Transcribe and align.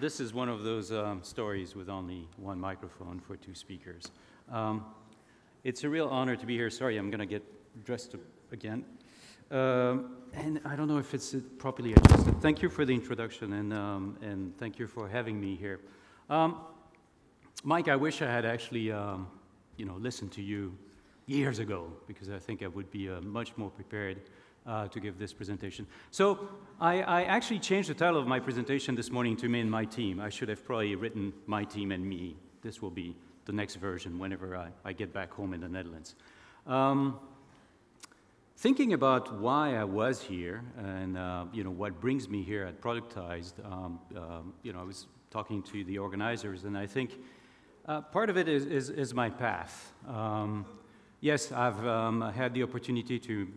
this 0.00 0.20
is 0.20 0.32
one 0.32 0.48
of 0.48 0.62
those 0.62 0.92
um, 0.92 1.22
stories 1.22 1.74
with 1.74 1.88
only 1.88 2.28
one 2.36 2.60
microphone 2.60 3.18
for 3.18 3.36
two 3.36 3.54
speakers. 3.54 4.10
Um, 4.50 4.84
it's 5.64 5.82
a 5.84 5.88
real 5.88 6.08
honor 6.08 6.36
to 6.36 6.46
be 6.46 6.54
here. 6.54 6.70
Sorry, 6.70 6.96
I'm 6.96 7.10
going 7.10 7.20
to 7.20 7.26
get 7.26 7.42
dressed 7.84 8.14
again. 8.52 8.84
Um, 9.50 10.16
and 10.34 10.60
I 10.64 10.76
don't 10.76 10.88
know 10.88 10.98
if 10.98 11.14
it's 11.14 11.34
properly 11.58 11.94
adjusted. 11.94 12.40
Thank 12.40 12.62
you 12.62 12.68
for 12.68 12.84
the 12.84 12.94
introduction 12.94 13.54
and, 13.54 13.72
um, 13.72 14.18
and 14.22 14.56
thank 14.58 14.78
you 14.78 14.86
for 14.86 15.08
having 15.08 15.40
me 15.40 15.56
here. 15.56 15.80
Um, 16.30 16.60
Mike, 17.64 17.88
I 17.88 17.96
wish 17.96 18.22
I 18.22 18.26
had 18.26 18.44
actually 18.44 18.92
um, 18.92 19.26
you 19.76 19.84
know, 19.84 19.94
listened 19.94 20.30
to 20.32 20.42
you 20.42 20.76
years 21.26 21.58
ago 21.58 21.90
because 22.06 22.30
I 22.30 22.38
think 22.38 22.62
I 22.62 22.68
would 22.68 22.90
be 22.90 23.10
uh, 23.10 23.20
much 23.22 23.56
more 23.56 23.70
prepared 23.70 24.20
uh, 24.68 24.86
to 24.88 25.00
give 25.00 25.18
this 25.18 25.32
presentation. 25.32 25.86
So 26.10 26.48
I, 26.80 27.00
I, 27.02 27.22
actually 27.24 27.58
changed 27.58 27.88
the 27.88 27.94
title 27.94 28.20
of 28.20 28.26
my 28.26 28.38
presentation 28.38 28.94
this 28.94 29.10
morning 29.10 29.34
to 29.38 29.48
me 29.48 29.60
and 29.60 29.70
my 29.70 29.86
team. 29.86 30.20
I 30.20 30.28
should 30.28 30.50
have 30.50 30.64
probably 30.64 30.94
written 30.94 31.32
my 31.46 31.64
team 31.64 31.90
and 31.90 32.04
me. 32.04 32.36
This 32.62 32.82
will 32.82 32.90
be 32.90 33.16
the 33.46 33.52
next 33.52 33.76
version 33.76 34.18
whenever 34.18 34.56
I, 34.56 34.68
I 34.84 34.92
get 34.92 35.12
back 35.12 35.32
home 35.32 35.54
in 35.54 35.62
the 35.62 35.68
Netherlands. 35.68 36.14
Um, 36.66 37.18
thinking 38.58 38.92
about 38.92 39.40
why 39.40 39.74
I 39.74 39.84
was 39.84 40.20
here 40.20 40.62
and 40.76 41.16
uh, 41.16 41.46
you 41.52 41.64
know 41.64 41.70
what 41.70 41.98
brings 41.98 42.28
me 42.28 42.42
here 42.42 42.64
at 42.64 42.82
Productized, 42.82 43.64
um, 43.64 43.98
um, 44.14 44.52
you 44.62 44.74
know 44.74 44.80
I 44.80 44.84
was 44.84 45.06
talking 45.30 45.62
to 45.62 45.82
the 45.84 45.96
organizers 45.96 46.64
and 46.64 46.76
I 46.76 46.86
think 46.86 47.12
uh, 47.86 48.02
part 48.02 48.28
of 48.28 48.36
it 48.36 48.48
is, 48.48 48.66
is, 48.66 48.90
is 48.90 49.14
my 49.14 49.30
path. 49.30 49.94
Um, 50.06 50.66
yes, 51.22 51.52
I've 51.52 51.86
um, 51.86 52.20
had 52.20 52.52
the 52.52 52.62
opportunity 52.62 53.18
to 53.20 53.48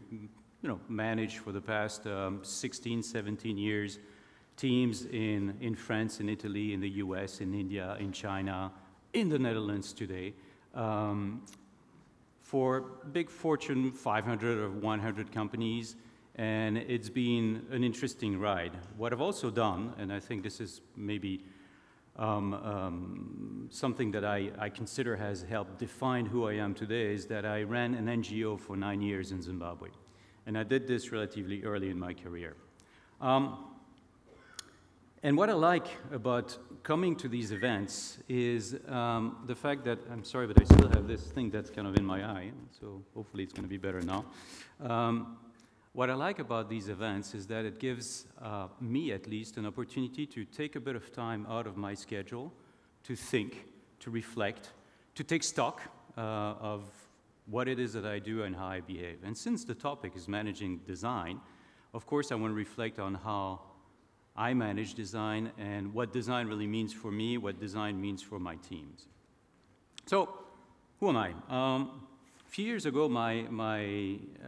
you 0.62 0.70
know, 0.70 0.80
manage 0.88 1.38
for 1.38 1.52
the 1.52 1.62
past 1.62 2.06
um, 2.08 2.40
16, 2.44 3.02
17 3.04 3.58
years 3.58 4.00
teams 4.58 5.06
in, 5.06 5.58
in 5.60 5.76
France, 5.76 6.20
in 6.20 6.30
Italy, 6.30 6.74
in 6.74 6.80
the 6.80 6.90
US, 6.90 7.42
in 7.42 7.54
India, 7.54 7.98
in 8.00 8.12
China, 8.12 8.72
in 9.14 9.28
the 9.30 9.40
Netherlands 9.40 9.92
today 9.94 10.34
um, 10.76 11.42
for 12.42 12.82
big 13.12 13.30
Fortune 13.30 13.92
500 13.92 14.60
or 14.60 14.70
100 14.70 15.32
companies, 15.32 15.96
and 16.36 16.78
it's 16.78 17.10
been 17.10 17.66
an 17.72 17.84
interesting 17.84 18.40
ride. 18.40 18.78
What 18.98 19.14
I've 19.14 19.22
also 19.22 19.50
done, 19.50 19.94
and 19.98 20.14
I 20.14 20.20
think 20.20 20.44
this 20.44 20.60
is 20.60 20.82
maybe 20.96 21.44
um, 22.18 22.54
um, 22.54 23.68
something 23.70 24.12
that 24.12 24.26
I, 24.26 24.52
I, 24.60 24.70
consider 24.70 25.16
has 25.16 25.44
helped 25.44 25.80
define 25.80 26.26
who 26.26 26.46
I 26.46 26.54
am 26.54 26.74
today, 26.74 27.14
is 27.14 27.26
that 27.28 27.46
I 27.46 27.64
ran 27.64 27.96
an 27.96 28.08
NGO 28.08 28.60
for 28.60 28.76
nine 28.76 29.02
years 29.02 29.32
in 29.32 29.42
Zimbabwe. 29.42 29.90
And 30.52 30.58
I 30.58 30.64
did 30.64 30.86
this 30.86 31.14
relatively 31.14 31.64
early 31.64 31.90
in 31.90 31.98
my 31.98 32.14
career. 32.14 32.58
Um, 33.22 33.72
and 35.24 35.38
what 35.38 35.50
I 35.50 35.54
like 35.54 35.88
about 36.12 36.58
coming 36.84 37.16
to 37.20 37.30
these 37.30 37.54
events 37.54 38.18
is 38.28 38.76
um, 38.90 39.44
the 39.48 39.56
fact 39.56 39.86
that, 39.86 40.00
I'm 40.12 40.26
sorry, 40.26 40.48
but 40.48 40.60
I 40.60 40.66
still 40.66 40.90
have 40.90 41.08
this 41.08 41.22
thing 41.22 41.52
that's 41.52 41.70
kind 41.70 41.88
of 41.88 41.96
in 41.96 42.04
my 42.04 42.26
eye, 42.26 42.52
so 42.78 43.02
hopefully 43.16 43.44
it's 43.44 43.54
going 43.54 43.64
to 43.64 43.70
be 43.70 43.78
better 43.78 44.02
now. 44.02 44.26
Um, 44.82 45.38
what 45.94 46.10
I 46.10 46.16
like 46.16 46.40
about 46.40 46.70
these 46.70 46.90
events 46.90 47.34
is 47.34 47.48
that 47.48 47.64
it 47.64 47.80
gives 47.80 48.26
uh, 48.42 48.68
me, 48.82 49.14
at 49.14 49.28
least, 49.28 49.56
an 49.56 49.66
opportunity 49.66 50.26
to 50.26 50.44
take 50.44 50.76
a 50.76 50.82
bit 50.82 50.98
of 50.98 51.14
time 51.14 51.48
out 51.50 51.66
of 51.66 51.78
my 51.78 51.94
schedule 51.94 52.52
to 53.04 53.16
think, 53.16 53.68
to 54.02 54.12
reflect, 54.12 54.72
to 55.16 55.24
take 55.24 55.44
stock 55.44 55.80
uh, 56.18 56.22
of 56.60 56.84
what 57.52 57.68
it 57.68 57.80
is 57.80 57.94
that 57.94 58.06
I 58.06 58.20
do 58.20 58.44
and 58.44 58.56
how 58.56 58.68
I 58.68 58.80
behave. 58.80 59.20
And 59.24 59.38
since 59.38 59.66
the 59.66 59.76
topic 59.76 60.14
is 60.16 60.28
managing 60.28 60.78
design, 60.88 61.42
of 61.94 62.06
course, 62.06 62.32
I 62.32 62.36
want 62.36 62.52
to 62.52 62.56
reflect 62.56 62.98
on 62.98 63.14
how 63.14 63.62
I 64.36 64.54
manage 64.54 64.94
design 64.94 65.52
and 65.58 65.94
what 65.94 66.14
design 66.14 66.48
really 66.48 66.68
means 66.68 66.94
for 66.94 67.12
me, 67.12 67.38
what 67.38 67.60
design 67.60 68.00
means 68.00 68.22
for 68.22 68.40
my 68.40 68.56
teams. 68.56 69.08
So, 70.06 70.30
who 71.00 71.10
am 71.10 71.18
I? 71.18 71.34
Um, 71.50 72.08
a 72.48 72.50
few 72.50 72.66
years 72.66 72.86
ago, 72.86 73.10
my, 73.10 73.44
my, 73.50 74.18
uh, 74.44 74.48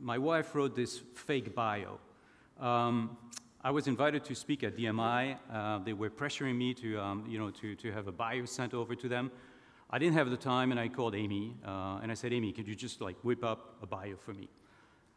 my 0.00 0.18
wife 0.18 0.54
wrote 0.54 0.74
this 0.74 1.00
fake 1.14 1.54
bio. 1.54 2.00
Um, 2.58 3.16
I 3.62 3.70
was 3.70 3.86
invited 3.86 4.24
to 4.24 4.34
speak 4.34 4.64
at 4.64 4.76
DMI. 4.76 5.36
Uh, 5.52 5.78
they 5.78 5.92
were 5.92 6.10
pressuring 6.10 6.56
me 6.56 6.74
to, 6.74 6.98
um, 6.98 7.24
you 7.28 7.38
know, 7.38 7.50
to, 7.50 7.76
to 7.76 7.92
have 7.92 8.08
a 8.08 8.12
bio 8.12 8.44
sent 8.44 8.74
over 8.74 8.96
to 8.96 9.08
them. 9.08 9.30
I 9.94 9.98
didn't 9.98 10.14
have 10.14 10.30
the 10.30 10.38
time, 10.38 10.70
and 10.70 10.80
I 10.80 10.88
called 10.88 11.14
Amy, 11.14 11.54
uh, 11.66 12.00
and 12.02 12.10
I 12.10 12.14
said, 12.14 12.32
Amy, 12.32 12.50
could 12.50 12.66
you 12.66 12.74
just 12.74 13.02
like 13.02 13.16
whip 13.22 13.44
up 13.44 13.76
a 13.82 13.86
bio 13.86 14.16
for 14.16 14.32
me? 14.32 14.48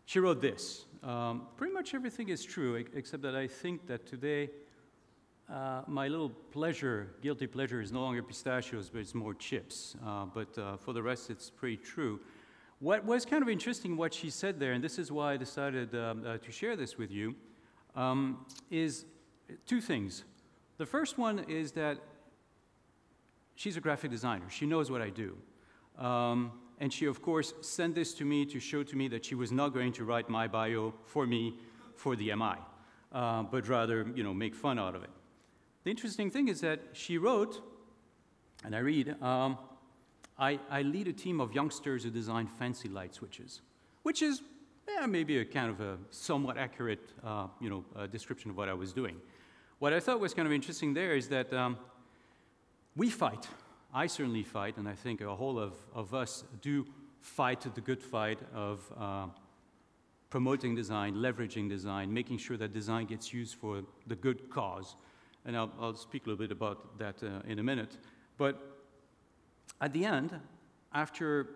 She 0.03 0.19
wrote 0.19 0.41
this. 0.41 0.85
Um, 1.01 1.47
pretty 1.55 1.73
much 1.73 1.93
everything 1.93 2.27
is 2.27 2.43
true, 2.43 2.75
except 2.93 3.23
that 3.23 3.35
I 3.35 3.47
think 3.47 3.87
that 3.87 4.05
today 4.05 4.49
uh, 5.49 5.83
my 5.87 6.09
little 6.09 6.29
pleasure, 6.29 7.07
guilty 7.21 7.47
pleasure, 7.47 7.79
is 7.79 7.93
no 7.93 8.01
longer 8.01 8.21
pistachios, 8.21 8.89
but 8.89 8.99
it's 8.99 9.15
more 9.15 9.33
chips. 9.33 9.95
Uh, 10.05 10.25
but 10.25 10.57
uh, 10.57 10.75
for 10.75 10.91
the 10.91 11.01
rest, 11.01 11.29
it's 11.29 11.49
pretty 11.49 11.77
true. 11.77 12.19
What 12.79 13.05
was 13.05 13.25
kind 13.25 13.41
of 13.41 13.47
interesting, 13.47 13.95
what 13.95 14.13
she 14.13 14.29
said 14.29 14.59
there, 14.59 14.73
and 14.73 14.83
this 14.83 14.99
is 14.99 15.09
why 15.09 15.33
I 15.33 15.37
decided 15.37 15.95
um, 15.95 16.25
uh, 16.25 16.37
to 16.37 16.51
share 16.51 16.75
this 16.75 16.97
with 16.97 17.11
you, 17.11 17.33
um, 17.95 18.45
is 18.69 19.05
two 19.65 19.79
things. 19.79 20.25
The 20.77 20.85
first 20.85 21.17
one 21.17 21.39
is 21.47 21.71
that 21.73 21.99
she's 23.55 23.77
a 23.77 23.81
graphic 23.81 24.11
designer. 24.11 24.45
She 24.49 24.66
knows 24.66 24.91
what 24.91 25.01
I 25.01 25.09
do. 25.09 25.35
Um, 25.97 26.51
and 26.79 26.91
she, 26.91 27.05
of 27.05 27.21
course, 27.21 27.53
sent 27.61 27.95
this 27.95 28.13
to 28.16 28.25
me 28.25 28.45
to 28.45 28.59
show 28.59 28.83
to 28.83 28.95
me 28.95 29.07
that 29.07 29.25
she 29.25 29.35
was 29.35 29.51
not 29.51 29.73
going 29.73 29.93
to 29.93 30.03
write 30.03 30.29
my 30.29 30.47
bio 30.47 30.93
for 31.05 31.25
me 31.25 31.57
for 31.95 32.16
DMI, 32.16 32.57
uh, 33.13 33.43
but 33.43 33.67
rather, 33.67 34.05
you 34.13 34.23
know, 34.23 34.33
make 34.33 34.53
fun 34.53 34.77
out 34.77 34.95
of 34.95 35.03
it. 35.03 35.09
The 35.85 35.91
interesting 35.91 36.29
thing 36.29 36.49
is 36.49 36.61
that 36.61 36.81
she 36.91 37.17
wrote, 37.17 37.61
and 38.66 38.75
I 38.75 38.79
read, 38.79 39.21
um, 39.21 39.57
I, 40.37 40.59
I, 40.69 40.81
lead 40.81 41.07
a 41.07 41.13
team 41.13 41.39
of 41.39 41.53
youngsters 41.53 42.03
who 42.03 42.09
design 42.09 42.47
fancy 42.47 42.89
light 42.89 43.13
switches, 43.13 43.61
which 44.03 44.22
is 44.22 44.41
yeah, 44.87 45.05
maybe 45.05 45.39
a 45.39 45.45
kind 45.45 45.69
of 45.69 45.79
a 45.79 45.97
somewhat 46.11 46.57
accurate, 46.57 47.13
uh, 47.23 47.47
you 47.61 47.69
know, 47.69 47.85
uh, 47.95 48.07
description 48.07 48.51
of 48.51 48.57
what 48.57 48.67
I 48.67 48.73
was 48.73 48.93
doing. 48.93 49.16
What 49.79 49.93
I 49.93 49.99
thought 49.99 50.19
was 50.19 50.33
kind 50.33 50.47
of 50.47 50.53
interesting 50.53 50.93
there 50.93 51.16
is 51.16 51.27
that 51.29 51.53
um, 51.53 51.77
we 52.95 53.09
fight 53.09 53.47
I 53.97 54.07
certainly 54.07 54.44
fight, 54.44 54.75
and 54.75 54.89
I 54.89 54.94
think 54.94 55.22
a 55.22 55.33
whole 55.33 55.57
of, 55.57 55.73
of 55.94 56.13
us 56.13 56.44
do 56.61 56.85
fight 57.22 57.61
the 57.61 57.79
good 57.79 58.03
fight 58.03 58.39
of 58.53 58.91
uh, 59.00 59.28
promoting 60.29 60.75
design, 60.75 61.16
leveraging 61.16 61.69
design, 61.69 62.13
making 62.13 62.39
sure 62.39 62.57
that 62.57 62.73
design 62.73 63.05
gets 63.05 63.34
used 63.34 63.55
for 63.55 63.84
the 64.05 64.17
good 64.17 64.50
cause. 64.50 64.97
And 65.45 65.55
I'll, 65.55 65.72
I'll 65.79 65.95
speak 65.95 66.25
a 66.25 66.29
little 66.29 66.45
bit 66.45 66.51
about 66.51 67.00
that 67.00 67.23
uh, 67.23 67.39
in 67.47 67.59
a 67.59 67.63
minute. 67.63 67.95
But 68.38 68.61
at 69.79 69.94
the 69.94 70.03
end, 70.03 70.38
after 70.94 71.47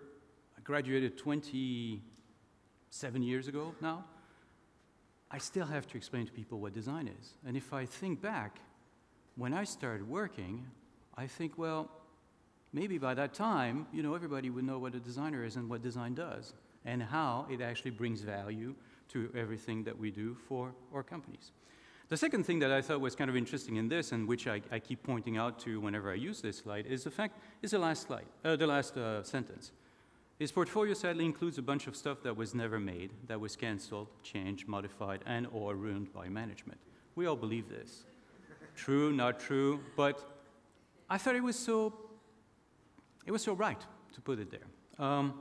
I 0.58 0.62
graduated 0.62 1.18
27 1.18 3.22
years 3.22 3.50
ago 3.50 3.76
now, 3.82 4.06
I 5.30 5.40
still 5.40 5.66
have 5.66 5.88
to 5.88 5.98
explain 5.98 6.26
to 6.26 6.32
people 6.32 6.62
what 6.62 6.74
design 6.74 7.10
is. 7.10 7.34
And 7.46 7.58
if 7.58 7.74
I 7.74 7.86
think 7.86 8.22
back, 8.22 8.60
when 9.36 9.54
I 9.54 9.66
started 9.66 10.08
working, 10.08 10.66
I 11.20 11.28
think, 11.28 11.58
well, 11.58 11.90
maybe 12.72 12.98
by 12.98 13.14
that 13.14 13.34
time, 13.34 13.88
you 13.92 14.02
know, 14.02 14.16
everybody 14.16 14.50
would 14.50 14.64
know 14.64 14.80
what 14.80 14.96
a 14.96 15.02
designer 15.02 15.44
is 15.44 15.58
and 15.58 15.70
what 15.70 15.82
design 15.82 16.14
does 16.14 16.54
and 16.86 17.04
how 17.04 17.46
it 17.52 17.60
actually 17.60 17.92
brings 17.92 18.22
value 18.22 18.74
to 19.10 19.30
everything 19.36 19.84
that 19.84 20.00
we 20.00 20.12
do 20.12 20.38
for 20.48 20.72
our 20.94 21.04
companies. 21.04 21.52
The 22.08 22.16
second 22.16 22.46
thing 22.46 22.60
that 22.60 22.72
I 22.72 22.82
thought 22.82 23.02
was 23.02 23.18
kind 23.18 23.30
of 23.30 23.36
interesting 23.36 23.76
in 23.76 23.90
this, 23.90 24.14
and 24.14 24.30
which 24.30 24.48
I, 24.48 24.62
I 24.72 24.80
keep 24.80 25.04
pointing 25.04 25.36
out 25.36 25.60
to 25.60 25.82
whenever 25.82 26.10
I 26.10 26.16
use 26.16 26.40
this 26.42 26.60
slide, 26.60 26.86
is 26.86 27.04
the 27.04 27.12
fact 27.12 27.38
is 27.62 27.72
the 27.72 27.80
last 27.80 28.08
slide, 28.08 28.26
uh, 28.46 28.56
the 28.56 28.68
last 28.68 28.96
uh, 28.96 29.22
sentence. 29.22 29.74
His 30.40 30.54
portfolio 30.54 30.94
sadly 30.94 31.26
includes 31.26 31.58
a 31.58 31.62
bunch 31.62 31.86
of 31.88 31.98
stuff 31.98 32.24
that 32.24 32.38
was 32.38 32.56
never 32.56 32.80
made, 32.80 33.12
that 33.28 33.42
was 33.42 33.58
cancelled, 33.58 34.08
changed, 34.24 34.70
modified, 34.70 35.20
and 35.26 35.48
or 35.52 35.76
ruined 35.76 36.14
by 36.14 36.30
management. 36.30 36.80
We 37.16 37.26
all 37.26 37.36
believe 37.36 37.68
this. 37.68 38.06
true, 38.78 39.12
not 39.12 39.38
true, 39.38 39.82
but 39.98 40.39
I 41.10 41.18
thought 41.18 41.36
it 41.36 41.44
was 41.44 41.58
so 41.58 41.94
it 43.26 43.32
was 43.32 43.44
so 43.44 43.54
right 43.54 43.80
to 44.14 44.22
put 44.22 44.40
it 44.40 44.50
there. 44.50 45.06
Um, 45.06 45.34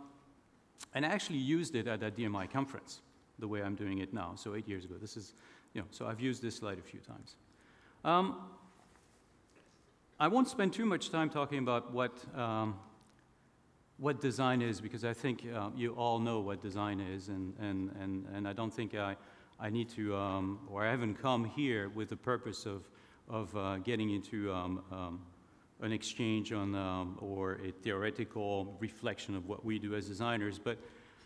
and 0.94 1.05
I 1.06 1.09
actually 1.09 1.38
used 1.38 1.75
it 1.75 1.87
at 1.87 2.00
that 2.00 2.17
DMI 2.17 2.50
conference, 2.50 3.00
the 3.38 3.49
way 3.49 3.62
I'm 3.62 3.75
doing 3.75 3.99
it 3.99 4.12
now, 4.12 4.32
so 4.37 4.55
eight 4.55 4.69
years 4.69 4.85
ago. 4.85 4.97
This 5.00 5.17
is, 5.17 5.35
you 5.75 5.81
know, 5.81 5.87
so 5.91 6.06
I've 6.06 6.20
used 6.20 6.43
this 6.43 6.56
slide 6.56 6.79
a 6.79 6.82
few 6.82 7.00
times. 7.00 7.37
Um, 8.05 8.41
I 10.20 10.29
won't 10.29 10.49
spend 10.49 10.73
too 10.73 10.87
much 10.87 11.11
time 11.11 11.31
talking 11.31 11.59
about 11.59 11.93
what, 11.93 12.12
um, 12.37 12.79
what 13.99 14.20
design 14.20 14.62
is, 14.62 14.81
because 14.81 15.05
I 15.05 15.12
think 15.12 15.47
uh, 15.55 15.70
you 15.76 15.93
all 15.94 16.19
know 16.19 16.41
what 16.41 16.61
design 16.61 17.00
is, 17.00 17.29
and, 17.29 17.55
and, 17.59 17.91
and, 18.00 18.26
and 18.35 18.49
I 18.49 18.53
don't 18.53 18.73
think 18.73 18.94
I, 18.94 19.17
I 19.61 19.70
need 19.70 19.88
to, 19.91 20.17
um, 20.17 20.61
or 20.69 20.85
I 20.85 20.91
haven't 20.91 21.23
come 21.23 21.44
here 21.44 21.88
with 21.88 22.11
the 22.11 22.17
purpose 22.17 22.67
of, 22.67 22.88
of 23.29 23.56
uh, 23.56 23.79
getting 23.79 24.11
into 24.11 24.53
um, 24.53 24.82
um, 24.91 25.20
an 25.80 25.92
exchange 25.92 26.52
on, 26.52 26.75
um, 26.75 27.19
or 27.20 27.60
a 27.64 27.70
theoretical 27.70 28.76
reflection 28.80 29.36
of 29.36 29.46
what 29.46 29.64
we 29.64 29.78
do 29.78 29.94
as 29.94 30.08
designers. 30.08 30.58
But 30.58 30.78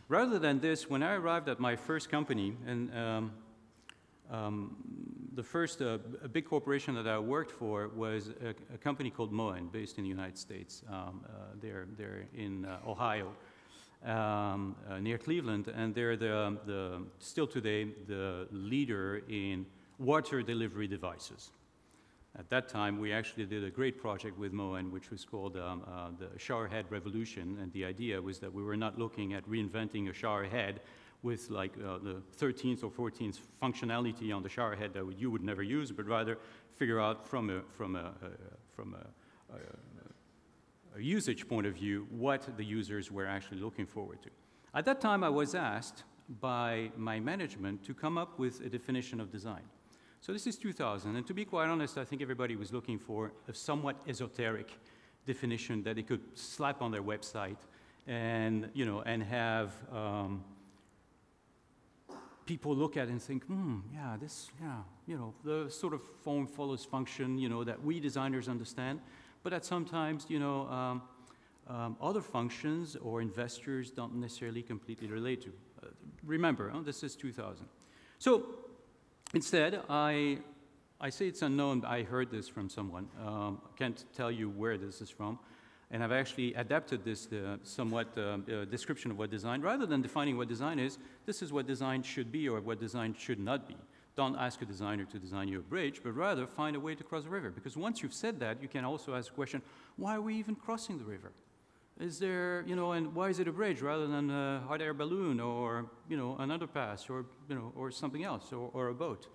rather 0.09 0.39
than 0.39 0.61
this, 0.61 0.91
when 0.91 1.03
I 1.03 1.15
arrived 1.15 1.49
at 1.49 1.59
my 1.59 1.77
first 1.77 2.11
company, 2.11 2.55
and 2.67 2.95
um, 2.97 3.33
um, 4.31 4.77
the 5.35 5.43
first 5.43 5.81
uh, 5.81 5.99
big 6.33 6.45
corporation 6.45 6.95
that 6.95 7.07
I 7.07 7.19
worked 7.19 7.51
for 7.51 7.89
was 7.89 8.31
a, 8.45 8.51
a 8.75 8.79
company 8.79 9.11
called 9.11 9.33
Moen, 9.33 9.69
based 9.73 9.99
in 9.99 10.05
the 10.05 10.11
United 10.11 10.39
States. 10.39 10.83
Um, 10.89 11.25
uh, 11.25 11.55
they're, 11.61 11.87
they're 11.97 12.27
in 12.35 12.65
uh, 12.65 12.79
Ohio, 12.87 13.33
um, 14.05 14.77
uh, 14.91 14.99
near 14.99 15.19
Cleveland, 15.19 15.69
and 15.69 15.95
they're 15.95 16.17
the, 16.17 16.59
the, 16.67 17.03
still 17.19 17.47
today 17.47 17.85
the 18.07 18.49
leader 18.51 19.23
in 19.29 19.67
water 19.99 20.43
delivery 20.43 20.89
devices. 20.89 21.51
At 22.39 22.49
that 22.49 22.69
time, 22.69 22.99
we 22.99 23.13
actually 23.13 23.45
did 23.45 23.63
a 23.63 23.71
great 23.71 23.99
project 23.99 24.39
with 24.39 24.53
Moen, 24.53 24.91
which 24.91 25.11
was 25.11 25.25
called 25.25 25.57
um, 25.57 25.83
uh, 25.87 26.09
the 26.19 26.39
showerhead 26.39 26.85
revolution, 26.89 27.59
and 27.61 27.71
the 27.73 27.85
idea 27.85 28.21
was 28.21 28.39
that 28.39 28.53
we 28.53 28.63
were 28.63 28.77
not 28.77 28.99
looking 28.99 29.35
at 29.35 29.47
reinventing 29.47 30.09
a 30.09 30.13
showerhead 30.13 30.77
with 31.23 31.51
like 31.51 31.73
uh, 31.79 31.99
the 31.99 32.23
13th 32.39 32.85
or 32.85 32.91
14th 32.91 33.39
functionality 33.63 34.35
on 34.35 34.43
the 34.43 34.49
showerhead 34.49 34.95
that 34.95 35.05
you 35.19 35.31
would 35.31 35.43
never 35.43 35.63
use, 35.63 35.93
but 35.93 36.07
rather 36.07 36.39
figure 36.77 37.01
out 37.01 37.27
from 37.27 37.51
a, 37.51 37.61
from 37.77 37.97
a, 37.97 37.99
uh, 37.99 38.29
from 38.75 38.95
a, 38.95 39.55
a, 39.55 40.99
a 40.99 41.03
usage 41.03 41.47
point 41.47 41.67
of 41.67 41.75
view 41.75 42.07
what 42.11 42.57
the 42.57 42.65
users 42.65 43.13
were 43.13 43.27
actually 43.27 43.61
looking 43.61 43.87
forward 43.87 44.23
to. 44.23 44.31
At 44.75 44.87
that 44.87 45.03
time, 45.03 45.23
I 45.23 45.29
was 45.29 45.55
asked 45.55 46.05
by 46.41 46.91
my 46.97 47.21
management 47.21 47.85
to 47.85 47.95
come 47.95 48.17
up 48.17 48.39
with 48.39 48.61
a 48.63 48.71
definition 48.71 49.21
of 49.21 49.31
design. 49.31 49.63
So 50.23 50.33
this 50.33 50.47
is 50.47 50.57
2000, 50.57 51.17
and 51.17 51.27
to 51.27 51.35
be 51.35 51.45
quite 51.45 51.69
honest, 51.69 51.99
I 51.99 52.05
think 52.05 52.23
everybody 52.23 52.55
was 52.55 52.73
looking 52.73 52.97
for 52.97 53.33
a 53.49 53.53
somewhat 53.53 53.97
esoteric 54.07 54.71
definition 55.27 55.83
that 55.83 55.97
they 55.97 56.05
could 56.05 56.21
slap 56.39 56.81
on 56.81 56.93
their 56.93 57.03
website 57.03 57.57
and, 58.07 58.71
you 58.73 58.87
know, 58.87 59.01
and 59.01 59.21
have 59.25 59.73
um, 59.93 60.45
people 62.47 62.73
look 62.73 62.97
at 62.97 63.09
it 63.09 63.11
and 63.11 63.21
think, 63.21 63.45
hmm, 63.47 63.81
yeah, 63.93 64.17
this, 64.17 64.49
yeah, 64.61 64.83
you 65.09 65.17
know, 65.17 65.35
the 65.43 65.69
sort 65.69 65.93
of 65.93 66.01
form 66.23 66.47
follows 66.47 66.85
function, 66.85 67.37
you 67.37 67.49
know, 67.49 67.65
that 67.65 67.83
we 67.83 67.99
designers 67.99 68.49
understand, 68.49 69.01
but 69.43 69.51
that 69.51 69.65
sometimes, 69.65 70.27
you 70.29 70.39
know, 70.39 70.69
um, 70.69 71.03
um, 71.67 71.97
other 72.01 72.21
functions 72.21 72.95
or 72.95 73.23
investors 73.23 73.91
don't 73.91 74.15
necessarily 74.15 74.63
completely 74.63 75.09
relate 75.09 75.43
to. 75.43 75.53
Uh, 75.83 75.87
remember, 76.25 76.71
oh, 76.73 76.81
this 76.81 77.03
is 77.03 77.17
2000. 77.17 77.67
So 78.21 78.62
Instead, 79.35 79.81
I, 79.89 80.39
I 81.01 81.09
say 81.09 81.27
it's 81.27 81.41
unknown. 81.41 81.85
I 81.87 82.03
heard 82.03 82.31
this 82.31 82.49
from 82.49 82.69
someone. 82.69 83.09
Um, 83.25 83.63
can't 83.77 84.05
tell 84.15 84.31
you 84.31 84.51
where 84.51 84.77
this 84.77 85.01
is 85.01 85.09
from. 85.09 85.39
And 85.91 86.03
I've 86.03 86.13
actually 86.13 86.55
adapted 86.55 87.05
this 87.05 87.29
uh, 87.33 87.57
somewhat 87.63 88.09
uh, 88.17 88.21
uh, 88.21 88.65
description 88.67 89.11
of 89.11 89.19
what 89.19 89.31
design, 89.31 89.61
rather 89.61 89.87
than 89.87 90.03
defining 90.03 90.37
what 90.37 90.49
design 90.49 90.79
is, 90.79 90.99
this 91.27 91.43
is 91.43 91.53
what 91.53 91.67
design 91.67 92.03
should 92.03 92.31
be 92.31 92.49
or 92.49 92.61
what 92.61 92.81
design 92.81 93.15
should 93.19 93.39
not 93.39 93.69
be. 93.69 93.77
Don't 94.17 94.37
ask 94.37 94.61
a 94.61 94.67
designer 94.67 95.05
to 95.07 95.19
design 95.19 95.49
you 95.49 95.61
a 95.61 95.63
bridge, 95.63 96.01
but 96.03 96.13
rather 96.13 96.47
find 96.47 96.77
a 96.77 96.81
way 96.81 96.95
to 96.95 97.03
cross 97.03 97.25
the 97.25 97.31
river. 97.31 97.51
Because 97.51 97.77
once 97.77 98.03
you've 98.03 98.13
said 98.13 98.39
that, 98.41 98.61
you 98.61 98.69
can 98.69 98.85
also 98.85 99.15
ask 99.15 99.29
the 99.29 99.35
question, 99.35 99.63
why 99.97 100.17
are 100.17 100.21
we 100.21 100.35
even 100.37 100.55
crossing 100.55 100.99
the 100.99 101.05
river? 101.05 101.33
Is 102.01 102.19
there, 102.19 102.65
you 102.67 102.75
know, 102.75 102.93
and 102.93 103.15
why 103.15 103.29
is 103.29 103.39
it 103.39 103.47
a 103.47 103.53
bridge 103.53 103.81
rather 103.81 104.07
than 104.07 104.31
a 104.31 104.63
hot 104.67 104.81
air 104.81 104.95
balloon 104.95 105.41
or, 105.41 105.87
you 106.09 106.17
know, 106.17 106.37
an 106.39 106.49
underpass 106.49 107.09
or, 107.09 107.27
you 107.49 107.55
know, 107.55 107.73
or 107.77 107.91
something 107.91 108.25
else 108.25 108.53
or, 108.53 108.71
or 108.73 108.89
a 108.89 108.95
boat? 108.95 109.29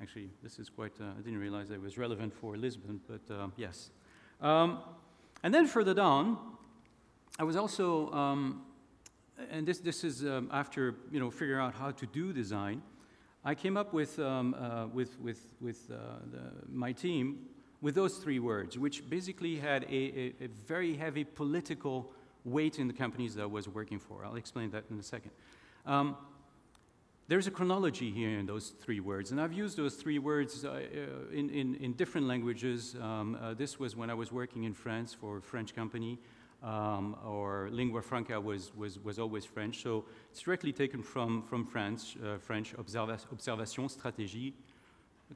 Actually, 0.00 0.30
this 0.42 0.58
is 0.58 0.68
quite, 0.68 0.92
uh, 1.00 1.04
I 1.18 1.22
didn't 1.22 1.38
realize 1.38 1.70
it 1.70 1.80
was 1.80 1.96
relevant 1.96 2.34
for 2.34 2.56
Lisbon, 2.56 3.00
but 3.08 3.34
uh, 3.34 3.48
yes. 3.56 3.90
Um, 4.40 4.80
and 5.42 5.52
then 5.54 5.66
further 5.66 5.94
down, 5.94 6.38
I 7.38 7.44
was 7.44 7.56
also, 7.56 8.12
um, 8.12 8.62
and 9.50 9.66
this, 9.66 9.78
this 9.78 10.04
is 10.04 10.22
um, 10.22 10.48
after, 10.52 10.96
you 11.10 11.18
know, 11.18 11.30
figuring 11.30 11.60
out 11.60 11.74
how 11.74 11.90
to 11.92 12.06
do 12.06 12.32
design, 12.32 12.82
I 13.44 13.54
came 13.54 13.76
up 13.76 13.92
with, 13.92 14.18
um, 14.18 14.54
uh, 14.54 14.86
with, 14.88 15.18
with, 15.20 15.54
with 15.60 15.90
uh, 15.90 16.18
the, 16.30 16.52
my 16.68 16.92
team 16.92 17.46
with 17.80 17.94
those 17.94 18.16
three 18.18 18.38
words, 18.38 18.78
which 18.78 19.08
basically 19.08 19.56
had 19.56 19.84
a, 19.84 19.86
a, 19.94 20.34
a, 20.44 20.48
very 20.66 20.96
heavy 20.96 21.24
political 21.24 22.10
weight 22.44 22.78
in 22.78 22.86
the 22.86 22.94
companies 22.94 23.34
that 23.34 23.42
I 23.42 23.46
was 23.46 23.68
working 23.68 23.98
for. 23.98 24.24
I'll 24.24 24.36
explain 24.36 24.70
that 24.70 24.84
in 24.90 24.98
a 24.98 25.02
second. 25.02 25.32
Um, 25.84 26.16
there's 27.28 27.48
a 27.48 27.50
chronology 27.50 28.10
here 28.12 28.38
in 28.38 28.46
those 28.46 28.70
three 28.80 29.00
words, 29.00 29.32
and 29.32 29.40
I've 29.40 29.52
used 29.52 29.76
those 29.76 29.94
three 29.96 30.20
words 30.20 30.64
uh, 30.64 30.70
uh, 30.70 30.78
in, 31.32 31.50
in, 31.50 31.74
in, 31.76 31.92
different 31.94 32.28
languages. 32.28 32.94
Um, 33.00 33.36
uh, 33.40 33.54
this 33.54 33.80
was 33.80 33.96
when 33.96 34.10
I 34.10 34.14
was 34.14 34.30
working 34.30 34.62
in 34.62 34.72
France 34.72 35.12
for 35.12 35.38
a 35.38 35.42
French 35.42 35.74
company, 35.74 36.20
um, 36.62 37.16
or 37.26 37.68
lingua 37.72 38.00
franca 38.00 38.40
was, 38.40 38.72
was, 38.76 39.00
was 39.00 39.18
always 39.18 39.44
French. 39.44 39.82
So 39.82 40.04
it's 40.30 40.40
directly 40.40 40.72
taken 40.72 41.02
from, 41.02 41.42
from 41.42 41.66
France, 41.66 42.14
uh, 42.24 42.38
French 42.38 42.74
observa 42.76 43.18
observation, 43.32 43.88
stratégie, 43.88 44.52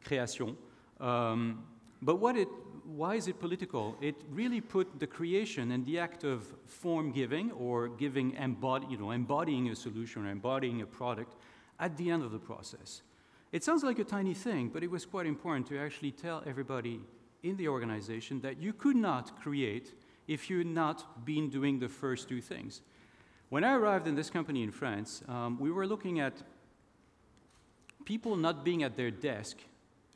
création. 0.04 0.56
Um, 1.00 1.64
but 2.02 2.17
what 2.17 2.37
it, 2.37 2.49
why 2.85 3.14
is 3.14 3.29
it 3.29 3.38
political? 3.38 3.97
It 4.00 4.17
really 4.31 4.61
put 4.61 4.99
the 4.99 5.06
creation 5.06 5.73
and 5.73 5.85
the 5.85 5.99
act 5.99 6.25
of 6.25 6.47
form 6.67 7.12
giving 7.12 7.52
or 7.52 7.88
giving 7.88 8.32
embody, 8.32 8.87
you 8.91 8.97
know, 8.97 9.11
embodying 9.11 9.69
a 9.69 9.76
solution 9.76 10.26
or 10.26 10.31
embodying 10.31 10.82
a 10.82 10.87
product 10.87 11.35
at 11.79 11.97
the 11.97 12.11
end 12.11 12.23
of 12.23 12.32
the 12.32 12.38
process. 12.38 13.02
It 13.52 13.64
sounds 13.64 13.82
like 13.82 13.99
a 13.99 14.05
tiny 14.05 14.35
thing, 14.35 14.69
but 14.69 14.82
it 14.82 14.91
was 14.91 15.05
quite 15.05 15.26
important 15.26 15.67
to 15.69 15.79
actually 15.79 16.12
tell 16.12 16.43
everybody 16.47 17.00
in 17.43 17.56
the 17.56 17.69
organization 17.69 18.41
that 18.43 18.61
you 18.61 18.73
could 18.73 18.97
not 18.97 19.41
create 19.41 19.94
if 20.29 20.49
you 20.49 20.58
had 20.58 20.67
not 20.67 21.25
been 21.25 21.50
doing 21.50 21.81
the 21.81 21.88
first 21.88 22.29
two 22.29 22.41
things. 22.41 22.82
When 23.49 23.64
I 23.64 23.75
arrived 23.75 24.06
in 24.06 24.14
this 24.14 24.31
company 24.31 24.62
in 24.62 24.70
France, 24.70 25.23
um, 25.26 25.58
we 25.58 25.73
were 25.73 25.87
looking 25.87 26.20
at 26.20 26.35
people 28.05 28.37
not 28.37 28.64
being 28.64 28.85
at 28.85 28.97
their 28.97 29.11
desk 29.11 29.56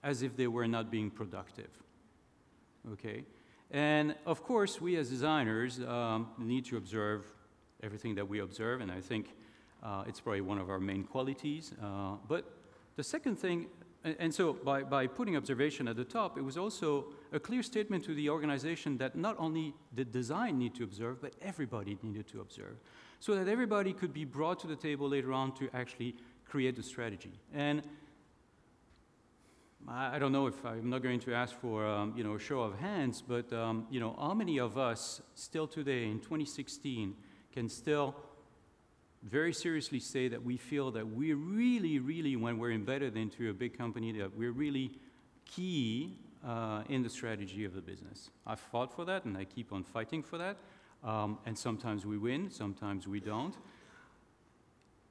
as 0.04 0.22
if 0.22 0.36
they 0.36 0.46
were 0.46 0.68
not 0.68 0.90
being 0.90 1.10
productive. 1.10 1.70
Okay? 2.92 3.24
And 3.70 4.14
of 4.26 4.44
course, 4.44 4.80
we 4.80 4.96
as 4.96 5.08
designers 5.08 5.80
um, 5.80 6.28
need 6.38 6.66
to 6.66 6.76
observe 6.76 7.24
everything 7.82 8.14
that 8.14 8.28
we 8.28 8.38
observe, 8.40 8.82
and 8.82 8.92
I 8.92 9.00
think 9.00 9.34
uh, 9.82 10.04
it's 10.06 10.20
probably 10.20 10.42
one 10.42 10.58
of 10.58 10.70
our 10.70 10.78
main 10.78 11.02
qualities. 11.04 11.72
Uh, 11.82 12.16
but 12.28 12.44
the 12.96 13.02
second 13.02 13.36
thing, 13.36 13.66
and, 14.04 14.32
so 14.32 14.52
by, 14.52 14.82
by 14.82 15.06
putting 15.06 15.36
observation 15.36 15.88
at 15.88 15.96
the 15.96 16.04
top, 16.04 16.38
it 16.38 16.42
was 16.42 16.56
also 16.56 17.06
a 17.32 17.40
clear 17.40 17.62
statement 17.62 18.04
to 18.04 18.14
the 18.14 18.28
organization 18.28 18.98
that 18.98 19.16
not 19.16 19.34
only 19.38 19.74
did 19.94 20.12
design 20.12 20.58
need 20.58 20.74
to 20.76 20.84
observe, 20.84 21.20
but 21.20 21.34
everybody 21.42 21.98
needed 22.02 22.28
to 22.28 22.40
observe, 22.42 22.76
so 23.18 23.34
that 23.34 23.48
everybody 23.48 23.92
could 23.92 24.12
be 24.12 24.24
brought 24.24 24.60
to 24.60 24.66
the 24.66 24.76
table 24.76 25.08
later 25.08 25.32
on 25.32 25.52
to 25.56 25.68
actually 25.74 26.14
create 26.46 26.76
the 26.76 26.82
strategy. 26.82 27.32
And 27.52 27.82
I 29.86 30.18
don't 30.18 30.32
know 30.32 30.46
if 30.46 30.64
I'm 30.64 30.88
not 30.88 31.02
going 31.02 31.20
to 31.20 31.34
ask 31.34 31.54
for 31.60 31.86
um, 31.86 32.14
you 32.16 32.24
know 32.24 32.34
a 32.34 32.38
show 32.38 32.62
of 32.62 32.78
hands, 32.78 33.22
but 33.26 33.52
um, 33.52 33.86
you 33.90 34.00
know 34.00 34.16
how 34.18 34.32
many 34.32 34.58
of 34.58 34.78
us 34.78 35.20
still 35.34 35.66
today 35.66 36.04
in 36.04 36.20
2016 36.20 37.14
can 37.52 37.68
still 37.68 38.14
very 39.22 39.52
seriously 39.52 40.00
say 40.00 40.28
that 40.28 40.42
we 40.42 40.56
feel 40.56 40.90
that 40.92 41.06
we 41.06 41.34
really, 41.34 41.98
really, 41.98 42.34
when 42.34 42.58
we're 42.58 42.72
embedded 42.72 43.16
into 43.16 43.50
a 43.50 43.52
big 43.52 43.76
company, 43.76 44.12
that 44.12 44.34
we're 44.34 44.52
really 44.52 44.92
key 45.44 46.16
uh, 46.46 46.82
in 46.88 47.02
the 47.02 47.10
strategy 47.10 47.64
of 47.66 47.74
the 47.74 47.82
business. 47.82 48.30
I've 48.46 48.60
fought 48.60 48.94
for 48.94 49.04
that, 49.04 49.26
and 49.26 49.36
I 49.36 49.44
keep 49.44 49.70
on 49.72 49.84
fighting 49.84 50.22
for 50.22 50.38
that. 50.38 50.56
Um, 51.02 51.38
and 51.44 51.56
sometimes 51.56 52.06
we 52.06 52.16
win, 52.16 52.50
sometimes 52.50 53.06
we 53.06 53.20
don't 53.20 53.54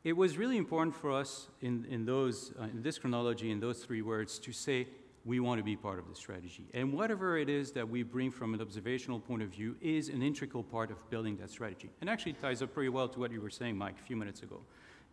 it 0.03 0.13
was 0.13 0.37
really 0.37 0.57
important 0.57 0.95
for 0.95 1.11
us 1.11 1.47
in, 1.61 1.85
in, 1.89 2.05
those, 2.05 2.53
uh, 2.59 2.63
in 2.63 2.81
this 2.81 2.99
chronology, 2.99 3.51
in 3.51 3.59
those 3.59 3.79
three 3.79 4.01
words, 4.01 4.37
to 4.39 4.51
say 4.51 4.87
we 5.25 5.39
want 5.39 5.59
to 5.59 5.63
be 5.63 5.77
part 5.77 5.97
of 5.97 6.09
the 6.09 6.15
strategy. 6.15 6.65
And 6.73 6.91
whatever 6.91 7.37
it 7.37 7.47
is 7.47 7.71
that 7.71 7.87
we 7.87 8.03
bring 8.03 8.29
from 8.29 8.53
an 8.53 8.61
observational 8.61 9.21
point 9.21 9.41
of 9.41 9.49
view 9.49 9.77
is 9.81 10.09
an 10.09 10.21
integral 10.21 10.63
part 10.63 10.91
of 10.91 11.09
building 11.09 11.37
that 11.37 11.49
strategy. 11.49 11.89
And 12.01 12.09
actually 12.09 12.33
ties 12.33 12.61
up 12.61 12.73
pretty 12.73 12.89
well 12.89 13.07
to 13.07 13.19
what 13.19 13.31
you 13.31 13.39
were 13.39 13.49
saying, 13.49 13.77
Mike, 13.77 13.95
a 13.97 14.03
few 14.03 14.17
minutes 14.17 14.43
ago. 14.43 14.59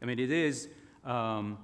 I 0.02 0.06
mean, 0.06 0.18
it 0.18 0.32
is, 0.32 0.68
um, 1.04 1.58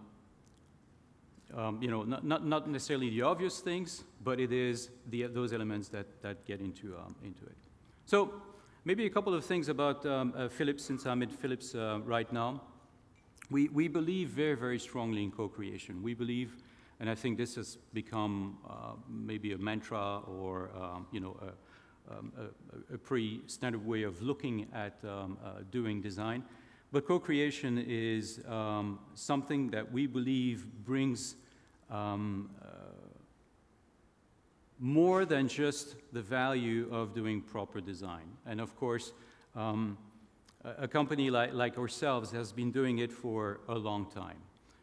um, 1.53 1.83
you 1.83 1.91
know, 1.91 2.05
not, 2.05 2.25
not, 2.25 2.47
not, 2.47 2.71
necessarily 2.71 3.11
the 3.11 3.23
obvious 3.23 3.59
things, 3.59 4.05
but 4.23 4.39
it 4.39 4.53
is 4.53 4.91
the, 5.11 5.25
those 5.25 5.53
elements 5.53 5.89
that, 5.89 6.23
that 6.23 6.45
get 6.45 6.61
into, 6.61 6.95
um, 6.97 7.17
into 7.25 7.45
it. 7.45 7.57
So 8.05 8.35
maybe 8.85 9.07
a 9.07 9.11
couple 9.11 9.35
of 9.35 9.45
things 9.45 9.69
about 9.69 10.07
um, 10.07 10.33
uh, 10.37 10.49
Philips, 10.49 10.85
since 10.85 11.07
I'm 11.07 11.23
at 11.23 11.33
Philips 11.33 11.75
uh, 11.75 11.99
right 12.05 12.33
now 12.33 12.63
we, 13.51 13.69
we 13.69 13.89
believe 13.89 14.31
very, 14.31 14.55
very 14.55 14.79
strongly 14.79 15.23
in 15.23 15.31
co-creation. 15.31 16.03
We 16.03 16.15
believe, 16.15 16.57
and 17.01 17.09
I 17.09 17.15
think 17.15 17.39
this 17.39 17.55
has 17.57 17.79
become 17.93 18.59
uh, 18.69 18.93
maybe 19.09 19.53
a 19.53 19.59
mantra 19.59 20.21
or, 20.27 20.71
um, 20.77 21.07
you 21.13 21.21
know, 21.21 21.37
a, 21.41 22.13
um, 22.13 22.33
a, 22.39 22.95
a, 22.95 22.99
pretty 22.99 23.41
standard 23.47 23.85
way 23.85 24.05
of 24.05 24.23
looking 24.23 24.67
at 24.73 24.99
um, 25.05 25.39
uh, 25.45 25.63
doing 25.71 26.01
design. 26.01 26.45
But 26.93 27.07
co-creation 27.07 27.85
is 27.87 28.41
um, 28.49 29.01
something 29.15 29.71
that 29.71 29.91
we 29.91 30.07
believe 30.07 30.67
brings 30.85 31.35
um, 31.91 32.51
uh, 32.63 32.67
more 34.79 35.25
than 35.25 35.49
just 35.49 35.97
the 36.13 36.23
value 36.23 36.89
of 36.93 37.15
doing 37.15 37.41
proper 37.41 37.81
design. 37.81 38.29
And 38.45 38.61
of 38.61 38.77
course, 38.77 39.13
um, 39.55 39.99
a 40.79 40.89
company 40.89 41.31
like, 41.31 41.53
like 41.53 41.79
ourselves 41.79 42.31
has 42.33 42.53
been 42.53 42.73
doing 42.73 42.99
it 42.99 43.13
for 43.13 43.61
a 43.69 43.75
long 43.75 44.07
time. 44.07 44.39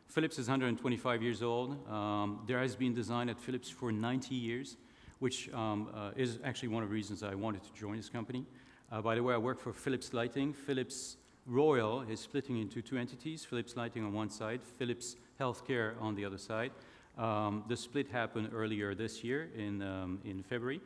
Philips 0.07 0.37
is 0.37 0.47
125 0.47 1.23
years 1.23 1.41
old. 1.41 1.89
Um, 1.89 2.43
there 2.47 2.59
has 2.59 2.75
been 2.75 2.93
design 2.93 3.29
at 3.29 3.39
Philips 3.39 3.69
for 3.69 3.91
90 3.91 4.35
years, 4.35 4.77
which 5.19 5.51
um, 5.53 5.89
uh, 5.93 6.11
is 6.15 6.39
actually 6.43 6.69
one 6.69 6.83
of 6.83 6.89
the 6.89 6.93
reasons 6.93 7.23
I 7.23 7.35
wanted 7.35 7.63
to 7.63 7.73
join 7.73 7.97
this 7.97 8.09
company. 8.09 8.45
Uh, 8.91 9.01
by 9.01 9.15
the 9.15 9.23
way, 9.23 9.33
I 9.33 9.37
work 9.37 9.59
for 9.59 9.73
Philips 9.73 10.13
Lighting. 10.13 10.53
Philips 10.53 11.17
Royal 11.45 12.01
is 12.01 12.19
splitting 12.19 12.59
into 12.59 12.81
two 12.81 12.97
entities, 12.97 13.43
Philips 13.43 13.75
Lighting 13.75 14.05
on 14.05 14.13
one 14.13 14.29
side, 14.29 14.61
Philips 14.77 15.15
Healthcare 15.39 15.99
on 15.99 16.15
the 16.15 16.23
other 16.25 16.37
side. 16.37 16.71
Um, 17.17 17.63
the 17.67 17.75
split 17.75 18.07
happened 18.07 18.51
earlier 18.53 18.95
this 18.95 19.23
year 19.23 19.49
in, 19.55 19.81
um, 19.81 20.19
in 20.23 20.43
February. 20.43 20.79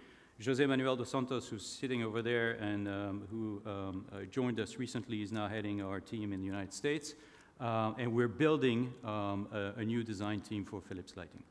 Jose 0.46 0.64
Manuel 0.66 0.96
dos 0.96 1.10
Santos, 1.10 1.48
who's 1.48 1.66
sitting 1.66 2.04
over 2.04 2.22
there 2.22 2.52
and 2.52 2.88
um, 2.88 3.28
who 3.32 3.62
um, 3.66 4.06
uh, 4.12 4.24
joined 4.30 4.60
us 4.60 4.78
recently, 4.78 5.24
is 5.24 5.32
now 5.32 5.48
heading 5.48 5.82
our 5.82 6.00
team 6.00 6.32
in 6.32 6.40
the 6.40 6.46
United 6.46 6.74
States. 6.74 7.16
Uh, 7.60 7.94
and 7.98 8.14
we're 8.14 8.28
building 8.28 8.94
um, 9.04 9.48
a, 9.52 9.80
a, 9.80 9.84
new 9.84 10.04
design 10.04 10.40
team 10.40 10.64
for 10.64 10.80
Philips 10.80 11.18
Lighting. 11.18 11.42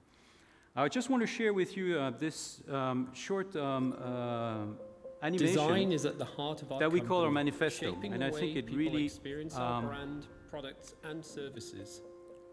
I 0.76 0.88
just 0.88 1.10
want 1.10 1.20
to 1.22 1.26
share 1.26 1.52
with 1.52 1.76
you 1.76 1.98
uh, 1.98 2.10
this 2.10 2.60
um, 2.70 3.08
short 3.12 3.56
um, 3.56 3.92
uh, 3.94 5.26
animation. 5.26 5.46
Design 5.48 5.90
is 5.90 6.06
at 6.06 6.16
the 6.16 6.24
heart 6.24 6.62
of 6.62 6.70
our 6.70 6.78
that 6.78 6.92
we 6.92 7.00
call 7.00 7.22
our 7.22 7.30
manifesto, 7.32 7.92
shaping 7.92 8.12
and 8.12 8.22
I 8.22 8.30
think 8.30 8.56
it 8.56 8.70
really. 8.72 9.06
experience 9.06 9.56
our 9.56 9.78
um, 9.78 9.86
brand, 9.88 10.26
products, 10.48 10.94
and 11.02 11.24
services. 11.24 12.02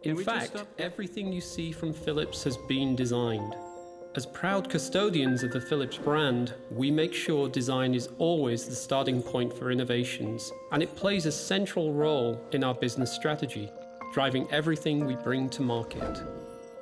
In 0.01 0.17
fact, 0.17 0.55
everything 0.79 1.31
you 1.31 1.41
see 1.41 1.71
from 1.71 1.93
Philips 1.93 2.43
has 2.43 2.57
been 2.57 2.95
designed. 2.95 3.53
As 4.15 4.27
proud 4.27 4.69
custodians 4.69 5.41
of 5.41 5.53
the 5.53 5.59
Philips 5.59 5.97
brand, 5.97 6.53
we 6.69 6.91
make 6.91 7.15
sure 7.15 7.49
design 7.49 7.95
is 7.95 8.09
always 8.19 8.65
the 8.65 8.75
starting 8.75 9.23
point 9.23 9.51
for 9.51 9.71
innovations, 9.71 10.51
and 10.71 10.83
it 10.83 10.95
plays 10.95 11.25
a 11.25 11.31
central 11.31 11.91
role 11.91 12.39
in 12.51 12.63
our 12.63 12.75
business 12.75 13.11
strategy, 13.11 13.71
driving 14.13 14.47
everything 14.51 15.07
we 15.07 15.15
bring 15.15 15.49
to 15.49 15.63
market. 15.63 16.21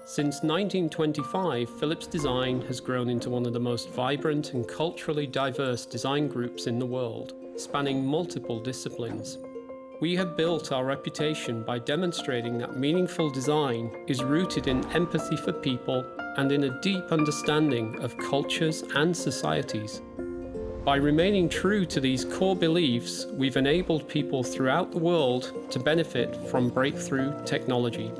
Since 0.03 0.43
1925, 0.43 1.79
Philips 1.79 2.05
Design 2.05 2.59
has 2.63 2.81
grown 2.81 3.07
into 3.07 3.29
one 3.29 3.45
of 3.45 3.53
the 3.53 3.61
most 3.61 3.91
vibrant 3.91 4.51
and 4.53 4.67
culturally 4.67 5.25
diverse 5.25 5.85
design 5.85 6.27
groups 6.27 6.67
in 6.67 6.79
the 6.79 6.85
world, 6.85 7.35
spanning 7.55 8.05
multiple 8.05 8.59
disciplines. 8.59 9.37
We 10.01 10.17
have 10.17 10.35
built 10.35 10.73
our 10.73 10.83
reputation 10.83 11.63
by 11.63 11.79
demonstrating 11.79 12.57
that 12.57 12.75
meaningful 12.75 13.29
design 13.29 13.89
is 14.07 14.21
rooted 14.21 14.67
in 14.67 14.85
empathy 14.91 15.37
for 15.37 15.53
people 15.53 16.03
and 16.37 16.51
in 16.51 16.65
a 16.65 16.81
deep 16.81 17.11
understanding 17.11 18.01
of 18.01 18.17
cultures 18.17 18.83
and 18.95 19.15
societies. 19.15 20.01
By 20.83 20.95
remaining 20.95 21.47
true 21.47 21.85
to 21.85 21.99
these 21.99 22.25
core 22.25 22.55
beliefs, 22.55 23.27
we've 23.33 23.57
enabled 23.57 24.09
people 24.09 24.43
throughout 24.43 24.91
the 24.91 24.97
world 24.97 25.71
to 25.71 25.79
benefit 25.79 26.35
from 26.49 26.69
breakthrough 26.69 27.33
technology, 27.45 28.11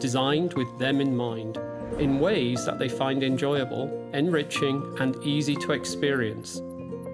designed 0.00 0.54
with 0.54 0.78
them 0.78 1.00
in 1.00 1.16
mind, 1.16 1.58
in 1.98 2.18
ways 2.18 2.64
that 2.64 2.78
they 2.78 2.88
find 2.88 3.22
enjoyable, 3.22 4.10
enriching, 4.14 4.96
and 4.98 5.16
easy 5.24 5.54
to 5.56 5.72
experience. 5.72 6.60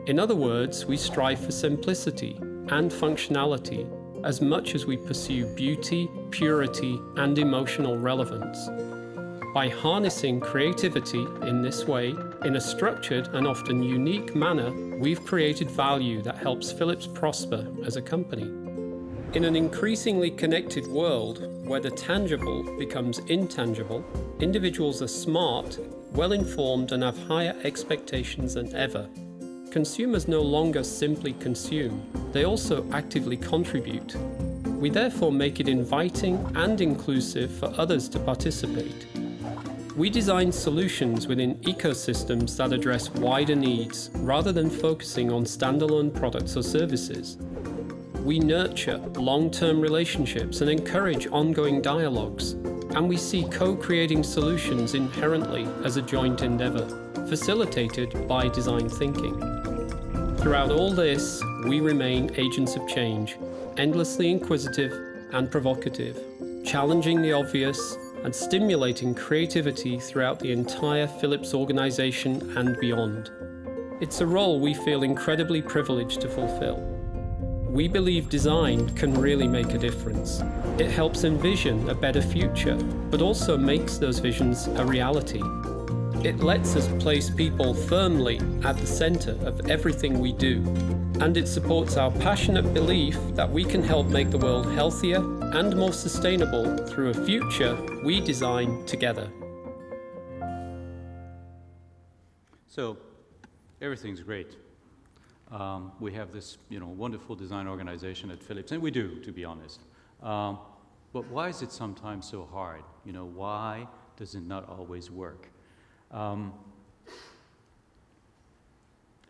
In 0.06 0.18
other 0.18 0.34
words, 0.34 0.86
we 0.86 0.96
strive 0.96 1.38
for 1.44 1.52
simplicity 1.52 2.36
and 2.68 2.90
functionality 2.90 3.86
as 4.24 4.40
much 4.40 4.74
as 4.74 4.86
we 4.86 4.96
pursue 4.96 5.46
beauty, 5.54 6.10
purity, 6.30 6.98
and 7.16 7.38
emotional 7.38 7.98
relevance. 7.98 8.68
By 9.54 9.68
harnessing 9.68 10.40
creativity 10.40 11.24
in 11.42 11.62
this 11.62 11.86
way, 11.86 12.12
in 12.44 12.56
a 12.56 12.60
structured 12.60 13.28
and 13.34 13.46
often 13.46 13.84
unique 13.84 14.34
manner, 14.34 14.72
we've 14.98 15.24
created 15.24 15.70
value 15.70 16.22
that 16.22 16.38
helps 16.38 16.72
Philips 16.72 17.06
prosper 17.06 17.64
as 17.86 17.94
a 17.94 18.02
company. 18.02 18.50
In 19.34 19.44
an 19.44 19.54
increasingly 19.54 20.32
connected 20.32 20.88
world 20.88 21.68
where 21.68 21.78
the 21.78 21.92
tangible 21.92 22.64
becomes 22.76 23.20
intangible, 23.28 24.04
individuals 24.40 25.00
are 25.02 25.06
smart, 25.06 25.78
well 26.14 26.32
informed, 26.32 26.90
and 26.90 27.04
have 27.04 27.16
higher 27.28 27.54
expectations 27.62 28.54
than 28.54 28.74
ever. 28.74 29.08
Consumers 29.70 30.26
no 30.26 30.40
longer 30.40 30.82
simply 30.82 31.32
consume, 31.34 32.04
they 32.32 32.44
also 32.44 32.84
actively 32.90 33.36
contribute. 33.36 34.16
We 34.80 34.90
therefore 34.90 35.30
make 35.30 35.60
it 35.60 35.68
inviting 35.68 36.44
and 36.56 36.80
inclusive 36.80 37.52
for 37.52 37.72
others 37.78 38.08
to 38.08 38.18
participate. 38.18 39.06
We 39.96 40.10
design 40.10 40.50
solutions 40.50 41.28
within 41.28 41.54
ecosystems 41.60 42.56
that 42.56 42.72
address 42.72 43.10
wider 43.10 43.54
needs 43.54 44.10
rather 44.14 44.50
than 44.50 44.68
focusing 44.68 45.32
on 45.32 45.44
standalone 45.44 46.12
products 46.12 46.56
or 46.56 46.64
services. 46.64 47.36
We 48.24 48.40
nurture 48.40 48.98
long 49.14 49.52
term 49.52 49.80
relationships 49.80 50.62
and 50.62 50.68
encourage 50.68 51.28
ongoing 51.28 51.80
dialogues, 51.80 52.54
and 52.54 53.08
we 53.08 53.16
see 53.16 53.44
co 53.44 53.76
creating 53.76 54.24
solutions 54.24 54.94
inherently 54.94 55.64
as 55.84 55.96
a 55.96 56.02
joint 56.02 56.42
endeavour, 56.42 56.88
facilitated 57.28 58.26
by 58.26 58.48
design 58.48 58.88
thinking. 58.88 59.38
Throughout 60.38 60.72
all 60.72 60.90
this, 60.90 61.40
we 61.68 61.78
remain 61.78 62.32
agents 62.36 62.74
of 62.74 62.88
change, 62.88 63.36
endlessly 63.76 64.32
inquisitive 64.32 64.92
and 65.32 65.48
provocative, 65.52 66.18
challenging 66.64 67.22
the 67.22 67.32
obvious 67.32 67.96
and 68.24 68.34
stimulating 68.34 69.14
creativity 69.14 69.98
throughout 70.00 70.38
the 70.38 70.50
entire 70.50 71.06
Philips 71.06 71.52
organization 71.54 72.56
and 72.56 72.78
beyond. 72.80 73.30
It's 74.00 74.20
a 74.20 74.26
role 74.26 74.58
we 74.58 74.74
feel 74.74 75.02
incredibly 75.02 75.62
privileged 75.62 76.22
to 76.22 76.28
fulfill. 76.28 76.80
We 77.68 77.86
believe 77.86 78.28
design 78.28 78.88
can 78.96 79.12
really 79.14 79.46
make 79.46 79.74
a 79.74 79.78
difference. 79.78 80.42
It 80.78 80.90
helps 80.90 81.24
envision 81.24 81.90
a 81.90 81.94
better 81.94 82.22
future, 82.22 82.76
but 83.10 83.20
also 83.20 83.58
makes 83.58 83.98
those 83.98 84.20
visions 84.20 84.68
a 84.68 84.84
reality. 84.84 85.42
It 86.26 86.40
lets 86.40 86.76
us 86.76 86.88
place 87.02 87.28
people 87.28 87.74
firmly 87.74 88.40
at 88.64 88.78
the 88.78 88.86
center 88.86 89.32
of 89.44 89.68
everything 89.68 90.18
we 90.18 90.32
do, 90.32 90.62
and 91.20 91.36
it 91.36 91.46
supports 91.46 91.98
our 91.98 92.10
passionate 92.12 92.72
belief 92.72 93.18
that 93.32 93.50
we 93.50 93.64
can 93.64 93.82
help 93.82 94.06
make 94.06 94.30
the 94.30 94.38
world 94.38 94.72
healthier 94.72 95.20
and 95.54 95.76
more 95.76 95.92
sustainable 95.92 96.76
through 96.78 97.10
a 97.10 97.14
future 97.14 97.78
we 98.02 98.20
design 98.20 98.84
together. 98.86 99.30
So, 102.66 102.96
everything's 103.80 104.20
great. 104.20 104.56
Um, 105.52 105.92
we 106.00 106.12
have 106.14 106.32
this, 106.32 106.58
you 106.70 106.80
know, 106.80 106.88
wonderful 106.88 107.36
design 107.36 107.68
organization 107.68 108.32
at 108.32 108.42
Philips, 108.42 108.72
and 108.72 108.82
we 108.82 108.90
do, 108.90 109.20
to 109.20 109.30
be 109.30 109.44
honest. 109.44 109.82
Um, 110.24 110.58
but 111.12 111.24
why 111.28 111.50
is 111.50 111.62
it 111.62 111.70
sometimes 111.70 112.28
so 112.28 112.48
hard? 112.52 112.82
You 113.04 113.12
know, 113.12 113.24
why 113.24 113.86
does 114.16 114.34
it 114.34 114.42
not 114.42 114.68
always 114.68 115.08
work? 115.08 115.48
Um, 116.10 116.52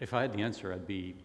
if 0.00 0.14
I 0.14 0.22
had 0.22 0.32
the 0.32 0.40
answer, 0.40 0.72
I'd 0.72 0.86
be 0.86 1.16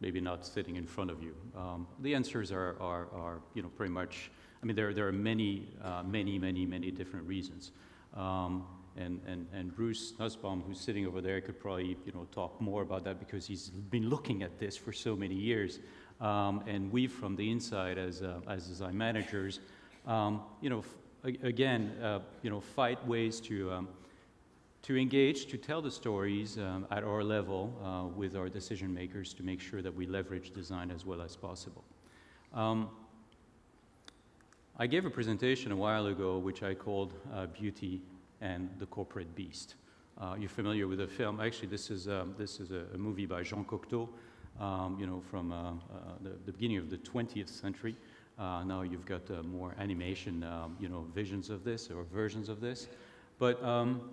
maybe 0.00 0.20
not 0.20 0.44
sitting 0.44 0.76
in 0.76 0.86
front 0.86 1.10
of 1.10 1.22
you. 1.22 1.34
Um, 1.56 1.86
the 2.00 2.14
answers 2.14 2.52
are, 2.52 2.76
are, 2.80 3.08
are, 3.14 3.40
you 3.54 3.62
know, 3.62 3.68
pretty 3.68 3.92
much, 3.92 4.30
I 4.62 4.66
mean, 4.66 4.76
there, 4.76 4.92
there 4.92 5.08
are 5.08 5.12
many, 5.12 5.68
uh, 5.82 6.02
many, 6.02 6.38
many, 6.38 6.66
many 6.66 6.90
different 6.90 7.26
reasons. 7.26 7.72
Um, 8.14 8.66
and, 8.96 9.20
and, 9.26 9.46
and 9.52 9.74
Bruce 9.74 10.14
Nussbaum, 10.18 10.62
who's 10.66 10.80
sitting 10.80 11.06
over 11.06 11.20
there, 11.20 11.40
could 11.40 11.58
probably, 11.58 11.96
you 12.06 12.12
know, 12.12 12.26
talk 12.32 12.60
more 12.60 12.82
about 12.82 13.04
that 13.04 13.18
because 13.18 13.46
he's 13.46 13.70
been 13.70 14.08
looking 14.08 14.42
at 14.42 14.58
this 14.58 14.76
for 14.76 14.92
so 14.92 15.16
many 15.16 15.34
years. 15.34 15.80
Um, 16.20 16.62
and 16.66 16.92
we, 16.92 17.08
from 17.08 17.34
the 17.34 17.50
inside, 17.50 17.98
as, 17.98 18.22
uh, 18.22 18.40
as 18.46 18.68
design 18.68 18.96
managers, 18.96 19.60
um, 20.06 20.42
you 20.60 20.70
know, 20.70 20.78
f- 20.78 21.34
again, 21.42 21.92
uh, 22.02 22.20
you 22.42 22.50
know, 22.50 22.60
fight 22.60 23.04
ways 23.06 23.40
to, 23.40 23.72
um, 23.72 23.88
to 24.84 24.98
engage, 24.98 25.46
to 25.46 25.56
tell 25.56 25.80
the 25.80 25.90
stories 25.90 26.58
um, 26.58 26.86
at 26.90 27.02
our 27.04 27.24
level 27.24 27.72
uh, 27.82 28.06
with 28.14 28.36
our 28.36 28.50
decision 28.50 28.92
makers 28.92 29.32
to 29.32 29.42
make 29.42 29.58
sure 29.58 29.80
that 29.80 29.94
we 29.94 30.06
leverage 30.06 30.52
design 30.52 30.90
as 30.90 31.06
well 31.06 31.22
as 31.22 31.34
possible. 31.36 31.82
Um, 32.52 32.90
I 34.78 34.86
gave 34.86 35.06
a 35.06 35.10
presentation 35.10 35.72
a 35.72 35.76
while 35.76 36.08
ago 36.08 36.36
which 36.36 36.62
I 36.62 36.74
called 36.74 37.14
uh, 37.32 37.46
Beauty 37.46 38.02
and 38.42 38.68
the 38.78 38.84
Corporate 38.84 39.34
Beast. 39.34 39.76
Uh, 40.20 40.36
you're 40.38 40.50
familiar 40.50 40.86
with 40.86 40.98
the 40.98 41.06
film. 41.06 41.40
Actually, 41.40 41.68
this 41.68 41.90
is, 41.90 42.06
um, 42.06 42.34
this 42.36 42.60
is 42.60 42.70
a, 42.70 42.84
a, 42.92 42.98
movie 42.98 43.24
by 43.24 43.42
Jean 43.42 43.64
Cocteau, 43.64 44.06
um, 44.60 44.98
you 45.00 45.06
know, 45.06 45.22
from 45.30 45.50
uh, 45.50 45.70
uh, 45.70 45.72
the, 46.20 46.30
the, 46.44 46.52
beginning 46.52 46.76
of 46.76 46.90
the 46.90 46.98
20th 46.98 47.48
century. 47.48 47.96
Uh, 48.38 48.62
now 48.64 48.82
you've 48.82 49.06
got 49.06 49.30
more 49.46 49.74
animation, 49.78 50.44
um, 50.44 50.76
you 50.78 50.90
know, 50.90 51.06
visions 51.14 51.48
of 51.48 51.64
this 51.64 51.88
or 51.90 52.04
versions 52.12 52.50
of 52.50 52.60
this. 52.60 52.88
But 53.38 53.62
um, 53.64 54.10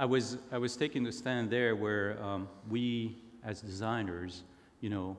I 0.00 0.06
was, 0.06 0.38
I 0.50 0.56
was 0.56 0.76
taking 0.76 1.04
the 1.04 1.12
stand 1.12 1.50
there 1.50 1.76
where 1.76 2.16
um, 2.22 2.48
we, 2.70 3.18
as 3.44 3.60
designers, 3.60 4.44
you 4.80 4.88
know, 4.88 5.14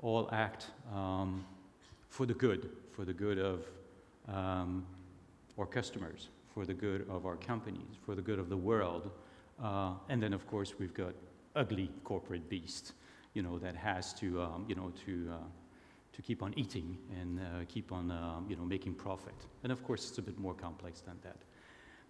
all 0.00 0.28
act 0.30 0.68
um, 0.94 1.44
for 2.08 2.24
the 2.24 2.32
good, 2.32 2.70
for 2.92 3.04
the 3.04 3.12
good 3.12 3.40
of 3.40 3.66
um, 4.28 4.86
our 5.58 5.66
customers, 5.66 6.28
for 6.54 6.64
the 6.64 6.72
good 6.72 7.04
of 7.10 7.26
our 7.26 7.34
companies, 7.34 7.96
for 8.06 8.14
the 8.14 8.22
good 8.22 8.38
of 8.38 8.48
the 8.48 8.56
world. 8.56 9.10
Uh, 9.60 9.94
and 10.08 10.22
then, 10.22 10.32
of 10.32 10.46
course, 10.46 10.74
we've 10.78 10.94
got 10.94 11.14
ugly 11.56 11.90
corporate 12.04 12.48
beast, 12.48 12.92
you 13.34 13.42
know, 13.42 13.58
that 13.58 13.74
has 13.74 14.14
to, 14.14 14.40
um, 14.40 14.64
you 14.68 14.76
know, 14.76 14.92
to, 15.04 15.32
uh, 15.32 15.36
to 16.12 16.22
keep 16.22 16.44
on 16.44 16.54
eating 16.56 16.96
and 17.20 17.40
uh, 17.40 17.64
keep 17.66 17.90
on, 17.90 18.12
um, 18.12 18.46
you 18.48 18.54
know, 18.54 18.62
making 18.62 18.94
profit. 18.94 19.34
And 19.64 19.72
of 19.72 19.82
course, 19.82 20.08
it's 20.08 20.18
a 20.18 20.22
bit 20.22 20.38
more 20.38 20.54
complex 20.54 21.00
than 21.00 21.16
that. 21.24 21.38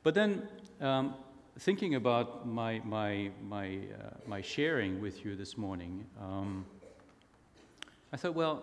But 0.03 0.13
then, 0.13 0.47
um, 0.83 1.15
thinking 1.59 1.95
about 1.97 2.47
my, 2.49 2.81
my, 2.85 3.31
my, 3.47 3.77
uh, 3.77 4.11
my 4.27 4.41
sharing 4.41 5.01
with 5.01 5.25
you 5.25 5.37
this 5.37 5.57
morning, 5.59 6.05
um, 6.21 6.65
I 8.13 8.17
thought, 8.17 8.35
well, 8.35 8.63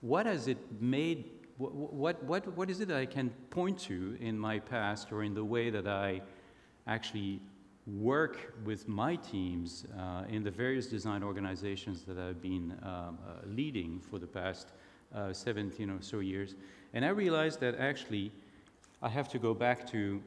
what 0.00 0.26
has 0.26 0.48
it 0.48 0.58
made, 0.80 1.24
what, 1.56 1.74
what, 1.74 2.22
what, 2.24 2.56
what 2.56 2.70
is 2.70 2.80
it 2.80 2.88
that 2.88 2.96
I 2.96 3.06
can 3.06 3.30
point 3.50 3.78
to 3.80 4.16
in 4.20 4.38
my 4.38 4.58
past 4.58 5.12
or 5.12 5.22
in 5.22 5.34
the 5.34 5.44
way 5.44 5.70
that 5.70 5.86
I 5.86 6.20
actually 6.86 7.40
work 7.86 8.54
with 8.64 8.86
my 8.88 9.16
teams 9.16 9.86
uh, 9.98 10.24
in 10.28 10.42
the 10.42 10.50
various 10.50 10.86
design 10.86 11.22
organizations 11.22 12.02
that 12.02 12.18
I've 12.18 12.42
been 12.42 12.78
um, 12.82 13.18
uh, 13.26 13.46
leading 13.46 14.00
for 14.00 14.18
the 14.18 14.26
past 14.26 14.68
uh, 15.14 15.32
17 15.32 15.90
or 15.90 16.00
so 16.00 16.20
years. 16.20 16.54
And 16.92 17.04
I 17.04 17.08
realized 17.08 17.60
that 17.60 17.76
actually 17.78 18.32
I 19.02 19.08
have 19.08 19.28
to 19.30 19.38
go 19.38 19.54
back 19.54 19.90
to 19.90 20.22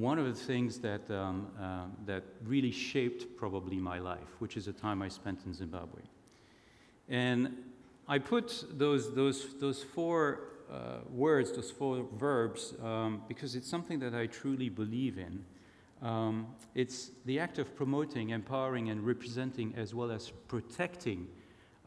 one 0.00 0.18
of 0.18 0.26
the 0.26 0.34
things 0.34 0.78
that, 0.80 1.10
um, 1.10 1.46
uh, 1.58 1.86
that 2.04 2.22
really 2.44 2.70
shaped 2.70 3.34
probably 3.38 3.78
my 3.78 3.98
life, 3.98 4.28
which 4.40 4.58
is 4.58 4.66
the 4.66 4.72
time 4.72 5.00
I 5.00 5.08
spent 5.08 5.40
in 5.46 5.54
Zimbabwe. 5.54 6.02
And 7.08 7.56
I 8.06 8.18
put 8.18 8.64
those, 8.78 9.14
those, 9.14 9.58
those 9.58 9.82
four 9.82 10.40
uh, 10.70 10.98
words, 11.10 11.52
those 11.52 11.70
four 11.70 12.06
verbs, 12.18 12.74
um, 12.84 13.22
because 13.26 13.56
it's 13.56 13.68
something 13.68 13.98
that 14.00 14.14
I 14.14 14.26
truly 14.26 14.68
believe 14.68 15.16
in. 15.16 15.42
Um, 16.02 16.48
it's 16.74 17.10
the 17.24 17.40
act 17.40 17.58
of 17.58 17.74
promoting, 17.74 18.30
empowering, 18.30 18.90
and 18.90 19.00
representing, 19.00 19.72
as 19.78 19.94
well 19.94 20.10
as 20.10 20.30
protecting 20.46 21.26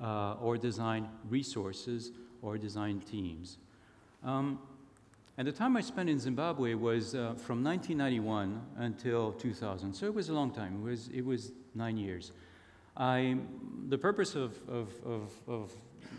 uh, 0.02 0.34
or 0.42 0.58
design 0.58 1.08
resources 1.30 2.12
or 2.42 2.58
design 2.58 3.02
teams. 3.02 3.60
Um, 4.24 4.60
and 5.40 5.48
the 5.48 5.54
time 5.54 5.78
I 5.78 5.82
spent 5.82 6.10
in 6.10 6.20
Zimbabwe 6.20 6.74
was 6.74 7.16
uh, 7.16 7.34
from 7.38 7.64
1991 7.64 8.62
until 8.76 9.32
2000, 9.32 9.94
so 9.94 10.06
it 10.06 10.14
was 10.14 10.28
a 10.28 10.34
long 10.34 10.52
time. 10.52 10.82
It 10.82 10.84
was, 10.84 11.08
it 11.14 11.26
was 11.26 11.54
nine 11.74 11.96
years. 11.96 12.34
I, 12.98 13.38
the 13.88 13.98
purpose 13.98 14.36
of, 14.36 14.58
of, 14.68 14.90
of, 15.06 15.32
of 15.48 15.72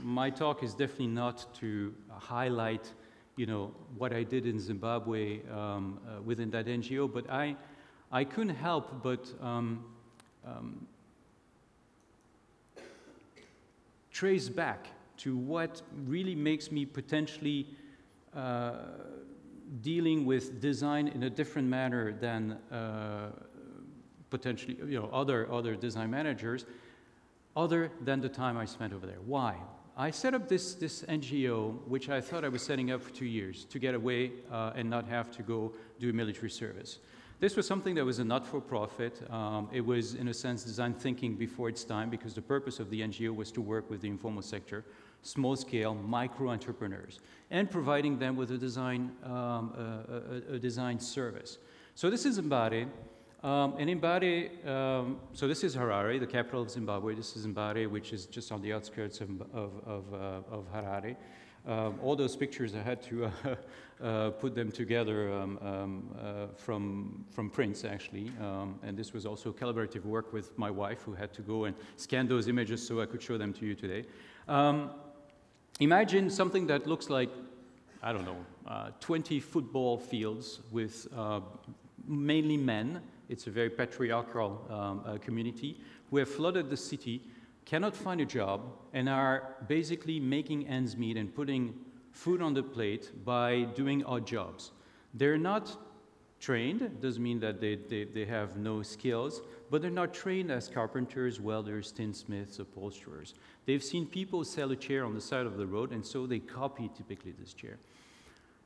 my 0.02 0.30
talk 0.30 0.62
is 0.62 0.72
definitely 0.72 1.08
not 1.08 1.54
to 1.56 1.94
highlight, 2.08 2.90
you 3.36 3.44
know, 3.44 3.74
what 3.98 4.14
I 4.14 4.22
did 4.22 4.46
in 4.46 4.58
Zimbabwe 4.58 5.40
um, 5.50 6.00
uh, 6.08 6.22
within 6.22 6.50
that 6.52 6.64
NGO, 6.64 7.12
but 7.12 7.28
I, 7.28 7.56
I 8.10 8.24
couldn't 8.24 8.56
help 8.56 9.02
but 9.02 9.30
um, 9.42 9.84
um, 10.46 10.86
trace 14.10 14.48
back 14.48 14.86
to 15.18 15.36
what 15.36 15.82
really 16.06 16.34
makes 16.34 16.72
me 16.72 16.86
potentially 16.86 17.66
uh, 18.34 18.72
dealing 19.82 20.24
with 20.24 20.60
design 20.60 21.08
in 21.08 21.24
a 21.24 21.30
different 21.30 21.68
manner 21.68 22.12
than 22.12 22.52
uh, 22.72 23.30
potentially 24.30 24.76
you 24.86 25.00
know, 25.00 25.10
other, 25.12 25.50
other 25.52 25.74
design 25.74 26.10
managers, 26.10 26.64
other 27.56 27.90
than 28.00 28.20
the 28.20 28.28
time 28.28 28.56
I 28.56 28.64
spent 28.64 28.92
over 28.92 29.06
there. 29.06 29.20
Why? 29.24 29.56
I 29.96 30.10
set 30.10 30.34
up 30.34 30.48
this, 30.48 30.74
this 30.74 31.02
NGO, 31.02 31.86
which 31.86 32.08
I 32.08 32.20
thought 32.20 32.44
I 32.44 32.48
was 32.48 32.62
setting 32.62 32.90
up 32.90 33.02
for 33.02 33.10
two 33.10 33.26
years 33.26 33.64
to 33.66 33.78
get 33.78 33.94
away 33.94 34.32
uh, 34.50 34.72
and 34.74 34.88
not 34.88 35.06
have 35.08 35.30
to 35.32 35.42
go 35.42 35.72
do 35.98 36.12
military 36.12 36.50
service. 36.50 37.00
This 37.40 37.56
was 37.56 37.66
something 37.66 37.94
that 37.94 38.04
was 38.04 38.18
a 38.18 38.24
not 38.24 38.46
for 38.46 38.60
profit. 38.60 39.20
Um, 39.30 39.68
it 39.72 39.80
was, 39.80 40.14
in 40.14 40.28
a 40.28 40.34
sense, 40.34 40.62
design 40.62 40.94
thinking 40.94 41.34
before 41.34 41.68
its 41.68 41.84
time 41.84 42.10
because 42.10 42.34
the 42.34 42.42
purpose 42.42 42.80
of 42.80 42.90
the 42.90 43.00
NGO 43.00 43.34
was 43.34 43.50
to 43.52 43.60
work 43.60 43.90
with 43.90 44.02
the 44.02 44.08
informal 44.08 44.42
sector, 44.42 44.84
small 45.22 45.56
scale, 45.56 45.94
micro 45.94 46.50
entrepreneurs, 46.50 47.20
and 47.50 47.70
providing 47.70 48.18
them 48.18 48.36
with 48.36 48.50
a 48.50 48.58
design, 48.58 49.12
um, 49.24 49.72
a, 49.76 50.52
a, 50.52 50.54
a, 50.54 50.58
design 50.58 50.98
service. 50.98 51.58
So 51.94 52.10
this 52.10 52.24
is 52.24 52.40
Mbare. 52.40 52.88
Um, 53.42 53.74
and 53.78 53.88
Mbare, 54.00 54.66
um, 54.66 55.18
so 55.32 55.48
this 55.48 55.64
is 55.64 55.74
Harare, 55.74 56.20
the 56.20 56.26
capital 56.26 56.62
of 56.62 56.70
Zimbabwe. 56.70 57.14
This 57.14 57.36
is 57.36 57.46
Mbare, 57.46 57.88
which 57.88 58.12
is 58.12 58.26
just 58.26 58.52
on 58.52 58.60
the 58.60 58.72
outskirts 58.72 59.20
of, 59.20 59.40
of, 59.54 59.72
of, 59.86 60.14
uh, 60.14 60.54
of 60.54 60.72
Harare. 60.72 61.16
Um, 61.66 61.98
all 62.02 62.16
those 62.16 62.36
pictures, 62.36 62.74
I 62.74 62.82
had 62.82 63.02
to 63.02 63.26
uh, 63.44 64.04
uh, 64.04 64.30
put 64.30 64.54
them 64.54 64.70
together 64.72 65.32
um, 65.32 65.58
um, 65.60 66.16
uh, 66.18 66.46
from, 66.56 67.24
from 67.30 67.50
prints, 67.50 67.84
actually. 67.84 68.32
Um, 68.40 68.78
and 68.82 68.96
this 68.96 69.12
was 69.12 69.26
also 69.26 69.52
collaborative 69.52 70.04
work 70.04 70.32
with 70.32 70.56
my 70.58 70.70
wife, 70.70 71.02
who 71.02 71.12
had 71.12 71.32
to 71.34 71.42
go 71.42 71.64
and 71.64 71.76
scan 71.96 72.26
those 72.26 72.48
images 72.48 72.86
so 72.86 73.00
I 73.00 73.06
could 73.06 73.22
show 73.22 73.36
them 73.36 73.52
to 73.54 73.66
you 73.66 73.74
today. 73.74 74.06
Imagine 75.78 76.28
something 76.28 76.66
that 76.66 76.86
looks 76.86 77.08
like, 77.08 77.30
I 78.02 78.12
don't 78.12 78.24
know, 78.24 78.44
uh, 78.66 78.90
20 79.00 79.40
football 79.40 79.96
fields 79.96 80.60
with 80.70 81.06
uh, 81.16 81.40
mainly 82.06 82.56
men. 82.56 83.00
It's 83.28 83.46
a 83.46 83.50
very 83.50 83.70
patriarchal 83.70 84.66
um, 84.68 85.02
uh, 85.06 85.18
community 85.18 85.80
who 86.10 86.18
have 86.18 86.28
flooded 86.28 86.68
the 86.68 86.76
city 86.76 87.22
cannot 87.64 87.94
find 87.94 88.20
a 88.20 88.24
job 88.24 88.60
and 88.92 89.08
are 89.08 89.54
basically 89.68 90.18
making 90.18 90.66
ends 90.66 90.96
meet 90.96 91.16
and 91.16 91.32
putting 91.34 91.74
food 92.10 92.42
on 92.42 92.52
the 92.52 92.62
plate 92.62 93.12
by 93.24 93.62
doing 93.76 94.04
odd 94.04 94.26
jobs. 94.26 94.72
They're 95.14 95.38
not 95.38 95.76
trained, 96.40 97.00
doesn't 97.00 97.22
mean 97.22 97.38
that 97.40 97.60
they, 97.60 97.76
they, 97.76 98.04
they 98.04 98.24
have 98.24 98.56
no 98.56 98.82
skills, 98.82 99.42
but 99.70 99.80
they're 99.80 99.90
not 99.90 100.12
trained 100.12 100.50
as 100.50 100.68
carpenters, 100.68 101.40
welders, 101.40 101.92
tinsmiths, 101.92 102.58
upholsterers. 102.58 103.34
They've 103.66 103.82
seen 103.82 104.06
people 104.06 104.44
sell 104.44 104.70
a 104.72 104.76
chair 104.76 105.04
on 105.04 105.14
the 105.14 105.20
side 105.20 105.46
of 105.46 105.56
the 105.56 105.66
road, 105.66 105.92
and 105.92 106.04
so 106.04 106.26
they 106.26 106.40
copy 106.40 106.90
typically 106.96 107.32
this 107.32 107.54
chair. 107.54 107.78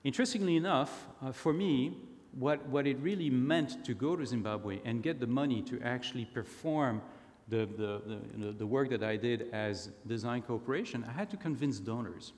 Interestingly 0.02 0.56
enough, 0.56 1.06
uh, 1.22 1.32
for 1.32 1.52
me, 1.52 1.96
what, 2.32 2.66
what 2.66 2.86
it 2.86 2.98
really 3.00 3.30
meant 3.30 3.84
to 3.84 3.94
go 3.94 4.16
to 4.16 4.26
Zimbabwe 4.26 4.80
and 4.84 5.02
get 5.02 5.20
the 5.20 5.26
money 5.26 5.62
to 5.62 5.80
actually 5.82 6.24
perform 6.24 7.00
the, 7.48 7.68
the, 7.76 8.02
the, 8.36 8.52
the, 8.52 8.66
work 8.66 8.88
that 8.90 9.02
I 9.02 9.16
did 9.16 9.50
as 9.52 9.90
design 10.06 10.42
cooperation, 10.42 11.04
I 11.06 11.12
had 11.12 11.30
to 11.30 11.36
convince 11.36 11.78
donors. 11.78 12.32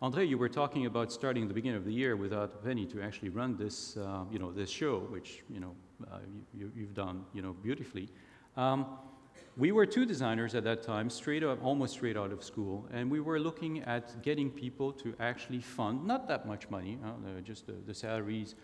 Andre, 0.00 0.24
you 0.24 0.38
were 0.38 0.48
talking 0.48 0.86
about 0.86 1.10
starting 1.10 1.42
at 1.42 1.48
the 1.48 1.54
beginning 1.54 1.76
of 1.76 1.84
the 1.84 1.92
year 1.92 2.14
without 2.14 2.54
a 2.54 2.64
penny 2.64 2.86
to 2.86 3.02
actually 3.02 3.30
run 3.30 3.56
this, 3.56 3.96
uh, 3.96 4.22
you 4.30 4.38
know, 4.38 4.52
this 4.52 4.70
show, 4.70 5.00
which 5.10 5.42
you 5.50 5.58
know 5.58 5.74
uh, 6.12 6.18
you, 6.54 6.70
have 6.82 6.94
done, 6.94 7.24
you 7.34 7.42
know, 7.42 7.52
beautifully. 7.52 8.08
Um, 8.56 8.86
we 9.56 9.72
were 9.72 9.86
two 9.86 10.06
designers 10.06 10.54
at 10.54 10.62
that 10.62 10.84
time, 10.84 11.10
straight 11.10 11.42
up, 11.42 11.58
almost 11.64 11.94
straight 11.94 12.16
out 12.16 12.30
of 12.30 12.44
school, 12.44 12.86
and 12.92 13.10
we 13.10 13.18
were 13.18 13.40
looking 13.40 13.82
at 13.82 14.22
getting 14.22 14.50
people 14.50 14.92
to 14.92 15.16
actually 15.18 15.60
fund 15.60 16.06
not 16.06 16.28
that 16.28 16.46
much 16.46 16.70
money, 16.70 16.96
uh, 17.04 17.40
just 17.40 17.66
the, 17.66 17.74
the, 17.84 17.94
salaries, 17.94 18.54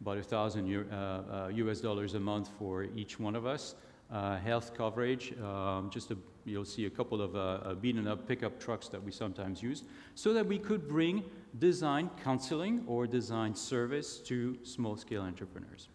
about 0.00 0.16
a 0.16 0.22
thousand 0.22 0.68
US 0.68 0.86
uh, 0.92 0.94
uh, 0.94 1.82
dollars 1.82 2.14
a 2.14 2.20
month 2.20 2.50
for 2.56 2.84
each 2.84 3.18
one 3.18 3.34
of 3.34 3.46
us 3.46 3.74
uh, 4.10 4.38
health 4.38 4.74
coverage. 4.74 5.34
Um, 5.38 5.90
just 5.90 6.10
a, 6.10 6.16
you'll 6.48 6.64
see 6.64 6.86
a 6.86 6.90
couple 6.90 7.20
of 7.20 7.36
uh, 7.36 7.38
uh, 7.38 7.74
beaten 7.74 8.06
up 8.06 8.26
pickup 8.26 8.58
trucks 8.58 8.88
that 8.88 9.02
we 9.02 9.12
sometimes 9.12 9.62
use, 9.62 9.84
so 10.14 10.32
that 10.32 10.46
we 10.46 10.58
could 10.58 10.88
bring 10.88 11.24
design 11.58 12.10
counseling 12.22 12.82
or 12.86 13.06
design 13.06 13.54
service 13.54 14.18
to 14.18 14.58
small 14.62 14.96
scale 14.96 15.22
entrepreneurs. 15.22 15.88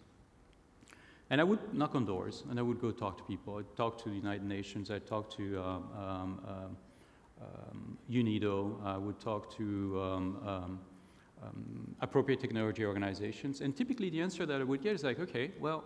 And 1.30 1.42
I 1.42 1.44
would 1.44 1.74
knock 1.74 1.96
on 1.96 2.06
doors 2.06 2.44
and 2.50 2.60
I 2.60 2.62
would 2.62 2.80
go 2.80 2.92
talk 2.92 3.18
to 3.18 3.24
people. 3.24 3.58
I'd 3.58 3.76
talk 3.76 3.98
to 4.04 4.10
the 4.10 4.16
United 4.16 4.44
Nations, 4.44 4.92
I'd 4.92 5.08
talk 5.08 5.36
to 5.38 5.60
um, 5.60 5.90
um, 5.98 6.40
um, 6.48 6.78
um 7.42 7.98
UNIDO, 8.10 8.84
I 8.86 8.98
would 8.98 9.20
talk 9.20 9.56
to 9.58 10.00
um, 10.02 10.80
um, 11.44 11.96
appropriate 12.02 12.40
technology 12.40 12.86
organizations. 12.86 13.62
And 13.62 13.76
typically 13.76 14.10
the 14.10 14.22
answer 14.22 14.46
that 14.46 14.62
I 14.62 14.64
would 14.64 14.82
get 14.82 14.94
is 14.94 15.04
like, 15.04 15.20
okay, 15.20 15.52
well, 15.60 15.84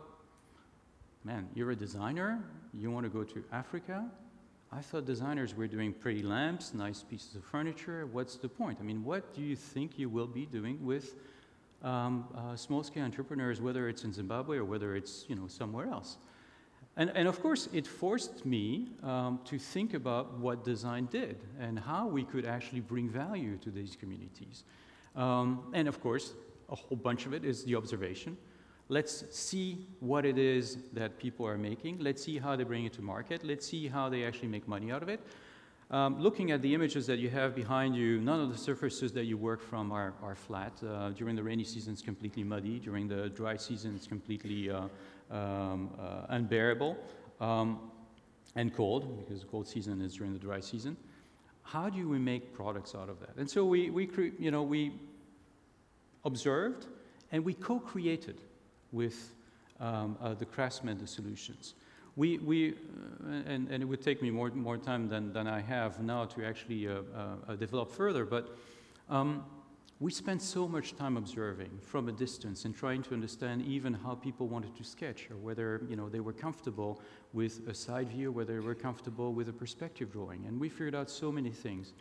man, 1.23 1.47
you're 1.55 1.71
a 1.71 1.75
designer, 1.75 2.43
you 2.73 2.91
want 2.91 3.05
to 3.05 3.09
go 3.09 3.23
to 3.23 3.43
Africa? 3.51 4.05
I 4.71 4.81
thought 4.81 5.05
designers 5.05 5.55
were 5.55 5.67
doing 5.67 5.93
pretty 5.93 6.21
lamps, 6.21 6.73
nice 6.73 7.01
pieces 7.01 7.35
of 7.35 7.43
furniture. 7.43 8.05
What's 8.11 8.35
the 8.35 8.49
point? 8.49 8.79
I 8.81 8.83
mean, 8.83 9.03
what 9.03 9.33
do 9.33 9.41
you 9.41 9.55
think 9.55 9.97
you 9.97 10.09
will 10.09 10.27
be 10.27 10.45
doing 10.45 10.85
with 10.85 11.15
um, 11.83 12.25
uh, 12.35 12.55
small-scale 12.55 13.03
entrepreneurs, 13.03 13.61
whether 13.61 13.87
it's 13.87 14.03
in 14.03 14.11
Zimbabwe 14.11 14.57
or 14.57 14.65
whether 14.65 14.95
it's 14.95 15.25
you 15.29 15.35
know 15.35 15.47
somewhere 15.47 15.87
else? 15.87 16.17
And, 16.97 17.11
and 17.15 17.27
of 17.27 17.41
course, 17.41 17.69
it 17.71 17.87
forced 17.87 18.45
me 18.45 18.89
um, 19.03 19.39
to 19.45 19.57
think 19.57 19.93
about 19.93 20.37
what 20.39 20.65
design 20.65 21.07
did 21.11 21.37
and 21.59 21.79
how 21.79 22.07
we 22.07 22.23
could 22.23 22.45
actually 22.45 22.81
bring 22.81 23.07
value 23.07 23.57
to 23.57 23.69
these 23.69 23.95
communities. 23.95 24.63
Um, 25.15 25.71
and 25.73 25.87
of 25.87 26.01
course, 26.01 26.33
a 26.69 26.75
whole 26.75 26.97
bunch 26.97 27.25
of 27.25 27.33
it 27.33 27.45
is 27.45 27.63
the 27.63 27.75
observation. 27.75 28.35
Let's 28.89 29.25
see 29.35 29.85
what 29.99 30.25
it 30.25 30.37
is 30.37 30.77
that 30.93 31.19
people 31.19 31.45
are 31.45 31.57
making. 31.57 31.99
Let's 31.99 32.23
see 32.23 32.37
how 32.37 32.55
they 32.55 32.63
bring 32.63 32.85
it 32.85 32.93
to 32.93 33.01
market. 33.01 33.43
Let's 33.43 33.67
see 33.67 33.87
how 33.89 34.07
they 34.07 34.23
actually 34.23 34.47
make 34.47 34.65
money 34.65 34.91
out 34.91 35.03
of 35.03 35.09
it. 35.09 35.19
Um, 35.89 36.21
looking 36.21 36.51
at 36.51 36.61
the 36.61 36.73
images 36.73 37.05
that 37.07 37.19
you 37.19 37.29
have 37.29 37.53
behind 37.53 37.95
you, 37.95 38.19
none 38.19 38.39
of 38.39 38.51
the 38.51 38.57
surfaces 38.57 39.11
that 39.13 39.25
you 39.25 39.37
work 39.37 39.61
from 39.61 39.91
are, 39.91 40.13
are 40.21 40.35
flat. 40.35 40.73
Uh, 40.81 41.09
during 41.09 41.35
the 41.35 41.43
rainy 41.43 41.65
season, 41.65 41.93
it's 41.93 42.01
completely 42.01 42.43
muddy. 42.43 42.79
During 42.79 43.07
the 43.07 43.29
dry 43.29 43.57
season, 43.57 43.93
it's 43.95 44.07
completely 44.07 44.69
uh, 44.69 44.87
um, 45.31 45.89
uh, 45.99 46.25
unbearable 46.29 46.97
um, 47.41 47.91
and 48.55 48.73
cold, 48.73 49.17
because 49.19 49.41
the 49.41 49.47
cold 49.47 49.67
season 49.67 50.01
is 50.01 50.15
during 50.15 50.33
the 50.33 50.39
dry 50.39 50.59
season. 50.59 50.95
how 51.63 51.89
do 51.89 52.07
we 52.07 52.17
make 52.17 52.53
products 52.53 52.95
out 52.95 53.09
of 53.09 53.19
that? 53.19 53.35
And 53.35 53.49
so 53.49 53.65
we, 53.65 53.89
we 53.89 54.07
cre- 54.07 54.35
you 54.39 54.51
know, 54.51 54.63
we 54.63 54.93
observed 56.23 56.87
and 57.31 57.43
we 57.43 57.53
co-created 57.53 58.39
with 58.91 59.33
um, 59.79 60.17
uh, 60.21 60.33
the 60.33 60.45
craftsmen 60.45 60.97
the 60.97 61.07
solutions. 61.07 61.75
We, 62.15 62.39
we 62.39 62.71
uh, 62.71 62.73
and, 63.45 63.69
and 63.69 63.83
it 63.83 63.85
would 63.85 64.01
take 64.01 64.21
me 64.21 64.31
more, 64.31 64.49
more 64.49 64.77
time 64.77 65.07
than, 65.07 65.31
than 65.33 65.47
I 65.47 65.61
have 65.61 66.01
now 66.01 66.25
to 66.25 66.45
actually 66.45 66.87
uh, 66.87 67.01
uh, 67.47 67.55
develop 67.55 67.91
further, 67.91 68.25
but 68.25 68.57
um, 69.09 69.45
we 69.99 70.11
spent 70.11 70.43
so 70.43 70.67
much 70.67 70.95
time 70.95 71.17
observing 71.17 71.71
from 71.81 72.07
a 72.07 72.11
distance 72.11 72.65
and 72.65 72.75
trying 72.75 73.01
to 73.03 73.13
understand 73.13 73.63
even 73.63 73.93
how 73.93 74.13
people 74.13 74.47
wanted 74.47 74.75
to 74.77 74.83
sketch 74.83 75.29
or 75.31 75.37
whether 75.37 75.81
you 75.89 75.95
know, 75.95 76.07
they 76.07 76.19
were 76.19 76.33
comfortable 76.33 77.01
with 77.33 77.67
a 77.67 77.73
side 77.73 78.09
view, 78.09 78.31
whether 78.31 78.53
they 78.53 78.65
were 78.67 78.75
comfortable 78.75 79.33
with 79.33 79.49
a 79.49 79.53
perspective 79.53 80.11
drawing. 80.11 80.45
And 80.45 80.59
we 80.59 80.69
figured 80.69 80.93
out 80.93 81.09
so 81.09 81.31
many 81.31 81.49
things. 81.49 81.93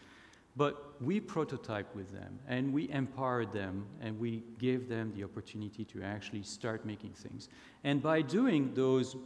But 0.57 1.03
we 1.03 1.21
prototyped 1.21 1.95
with 1.95 2.11
them 2.12 2.38
and 2.49 2.73
we 2.73 2.88
empowered 2.90 3.53
them 3.53 3.87
and 4.01 4.19
we 4.19 4.42
gave 4.59 4.88
them 4.88 5.12
the 5.14 5.25
opportunity 5.25 5.85
to 5.85 6.03
actually 6.03 6.42
start 6.42 6.87
making 6.87 7.12
things. 7.12 7.49
And 7.85 8.03
by 8.03 8.23
doing 8.23 8.73
those 8.75 9.16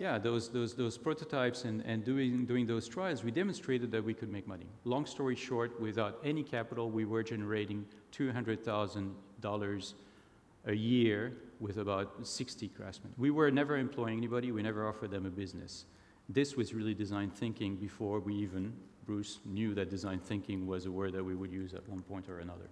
yeah, 0.00 0.18
those, 0.18 0.48
those, 0.48 0.74
those 0.74 0.98
prototypes 0.98 1.64
and, 1.64 1.80
and 1.82 2.04
doing, 2.04 2.44
doing 2.46 2.66
those 2.66 2.88
trials, 2.88 3.22
we 3.22 3.30
demonstrated 3.30 3.92
that 3.92 4.02
we 4.02 4.12
could 4.12 4.30
make 4.30 4.46
money. 4.46 4.66
Long 4.84 5.06
story 5.06 5.36
short, 5.36 5.80
without 5.80 6.18
any 6.24 6.42
capital, 6.42 6.90
we 6.90 7.04
were 7.04 7.22
generating 7.22 7.86
$200,000 8.12 9.94
a 10.66 10.74
year 10.74 11.36
with 11.60 11.78
about 11.78 12.26
60 12.26 12.68
craftsmen. 12.68 13.12
We 13.16 13.30
were 13.30 13.50
never 13.50 13.76
employing 13.76 14.18
anybody, 14.18 14.50
we 14.50 14.62
never 14.62 14.88
offered 14.88 15.12
them 15.12 15.26
a 15.26 15.30
business. 15.30 15.84
This 16.28 16.56
was 16.56 16.74
really 16.74 16.94
design 16.94 17.30
thinking 17.30 17.76
before 17.76 18.18
we 18.18 18.34
even, 18.34 18.72
Bruce, 19.04 19.40
knew 19.44 19.74
that 19.74 19.90
design 19.90 20.18
thinking 20.18 20.66
was 20.66 20.86
a 20.86 20.90
word 20.90 21.12
that 21.12 21.24
we 21.24 21.34
would 21.34 21.52
use 21.52 21.74
at 21.74 21.88
one 21.88 22.02
point 22.02 22.28
or 22.28 22.40
another. 22.40 22.68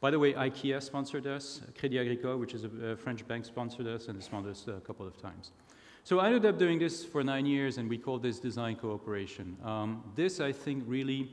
By 0.00 0.10
the 0.10 0.18
way, 0.18 0.34
IKEA 0.34 0.82
sponsored 0.82 1.26
us, 1.26 1.62
Crédit 1.80 2.00
Agricole, 2.00 2.36
which 2.36 2.52
is 2.52 2.64
a, 2.64 2.96
French 2.96 3.26
bank, 3.26 3.44
sponsored 3.44 3.86
us, 3.86 4.08
and 4.08 4.22
sponsored 4.22 4.52
us 4.52 4.68
a 4.68 4.80
couple 4.80 5.06
of 5.06 5.16
times. 5.20 5.52
So 6.02 6.18
I 6.18 6.26
ended 6.26 6.44
up 6.44 6.58
doing 6.58 6.78
this 6.78 7.02
for 7.02 7.24
nine 7.24 7.46
years, 7.46 7.78
and 7.78 7.88
we 7.88 7.96
called 7.96 8.22
this 8.22 8.38
design 8.38 8.76
cooperation. 8.76 9.56
Um, 9.64 10.04
this, 10.14 10.40
I 10.40 10.52
think, 10.52 10.84
really, 10.86 11.30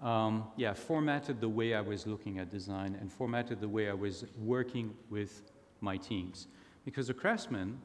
um, 0.00 0.44
yeah, 0.56 0.72
formatted 0.74 1.40
the 1.40 1.48
way 1.48 1.74
I 1.74 1.80
was 1.80 2.06
looking 2.06 2.38
at 2.38 2.50
design 2.50 2.96
and 3.00 3.10
formatted 3.10 3.60
the 3.60 3.68
way 3.68 3.90
I 3.90 3.94
was 3.94 4.24
working 4.38 4.94
with 5.10 5.42
my 5.80 5.96
teams. 5.96 6.46
Because 6.84 7.08
the 7.08 7.14
craftsmen, 7.14 7.80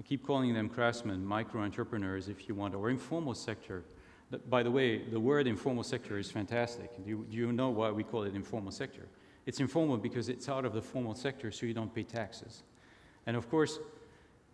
I 0.00 0.02
keep 0.02 0.26
calling 0.26 0.52
them 0.54 0.68
craftsmen, 0.68 1.24
micro 1.24 1.62
entrepreneurs, 1.62 2.28
if 2.28 2.48
you 2.48 2.56
want, 2.56 2.74
or 2.74 2.90
informal 2.90 3.34
sector. 3.34 3.84
By 4.48 4.62
the 4.62 4.70
way, 4.70 4.98
the 4.98 5.20
word 5.20 5.46
informal 5.46 5.82
sector 5.82 6.18
is 6.18 6.30
fantastic. 6.30 6.94
Do 7.02 7.08
you, 7.08 7.26
do 7.30 7.36
you 7.36 7.52
know 7.52 7.70
why 7.70 7.90
we 7.90 8.04
call 8.04 8.24
it 8.24 8.34
informal 8.34 8.72
sector? 8.72 9.06
It's 9.46 9.60
informal 9.60 9.96
because 9.96 10.28
it's 10.28 10.48
out 10.48 10.66
of 10.66 10.74
the 10.74 10.82
formal 10.82 11.14
sector, 11.14 11.50
so 11.50 11.64
you 11.64 11.72
don't 11.72 11.94
pay 11.94 12.02
taxes. 12.02 12.62
And 13.26 13.36
of 13.36 13.48
course, 13.48 13.78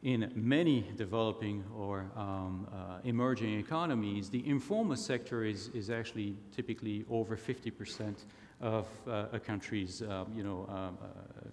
in 0.04 0.30
many 0.36 0.86
developing 0.96 1.64
or 1.76 2.10
um, 2.14 2.68
uh, 2.72 2.98
emerging 3.04 3.58
economies, 3.58 4.28
the 4.28 4.46
informal 4.46 4.96
sector 4.96 5.44
is, 5.44 5.68
is 5.68 5.90
actually 5.90 6.36
typically 6.54 7.04
over 7.10 7.36
50% 7.36 8.14
of 8.60 8.86
uh, 9.08 9.26
a 9.32 9.40
country's 9.40 10.02
um, 10.02 10.32
you 10.36 10.44
know, 10.44 10.68
um, 10.68 10.98
uh, 11.02 11.48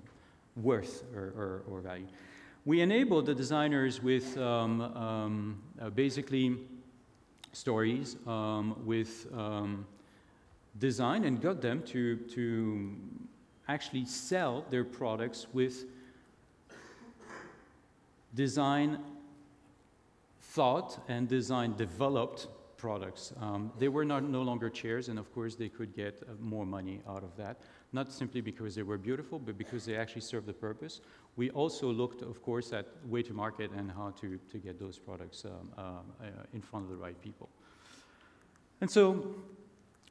worth 0.58 1.04
or, 1.16 1.34
or, 1.36 1.64
or, 1.70 1.82
value. 1.82 2.06
We 2.66 2.82
enable 2.82 3.22
the 3.22 3.34
designers 3.34 4.04
with 4.04 4.38
um, 4.38 4.82
um, 4.82 5.62
uh, 5.82 5.90
basically 5.90 6.58
stories, 7.52 8.18
um, 8.28 8.76
with 8.86 9.28
design, 10.80 11.26
and 11.26 11.42
got 11.42 11.62
them 11.62 11.82
to, 11.84 12.16
to 12.16 12.96
actually 13.68 14.06
sell 14.06 14.66
their 14.70 14.84
products 14.84 15.48
with 15.54 15.86
design 18.34 19.00
thought 20.42 21.00
and 21.08 21.28
design 21.28 21.76
developed 21.78 22.48
products. 22.78 23.34
Um, 23.40 23.72
they 23.78 23.88
were 23.88 24.04
not, 24.04 24.24
no 24.24 24.42
longer 24.42 24.70
chairs, 24.70 25.08
and 25.08 25.20
of 25.20 25.34
course, 25.34 25.56
they 25.56 25.70
could 25.70 25.96
get 25.96 26.22
uh, 26.24 26.34
more 26.42 26.66
money 26.66 27.00
out 27.08 27.24
of 27.24 27.36
that, 27.38 27.58
not 27.94 28.12
simply 28.12 28.42
because 28.42 28.76
they 28.76 28.82
were 28.82 28.98
beautiful, 28.98 29.40
but 29.40 29.58
because 29.58 29.86
they 29.86 29.96
actually 29.96 30.22
served 30.22 30.48
the 30.48 30.54
purpose. 30.54 31.02
We 31.38 31.50
also 31.52 31.92
looked, 31.92 32.22
of 32.22 32.42
course, 32.42 32.74
at 32.74 32.88
way 33.06 33.24
to 33.24 33.34
market 33.34 33.72
and 33.72 33.90
how 33.92 34.12
to, 34.22 34.38
to 34.52 34.58
get 34.58 34.80
those 34.80 35.00
products 35.00 35.46
um, 35.46 35.52
uh, 35.78 35.82
uh, 35.82 36.26
in 36.54 36.62
front 36.62 36.86
of 36.86 36.92
the 36.92 36.98
right 36.98 37.20
people. 37.22 37.50
And 38.82 38.90
so 38.90 39.36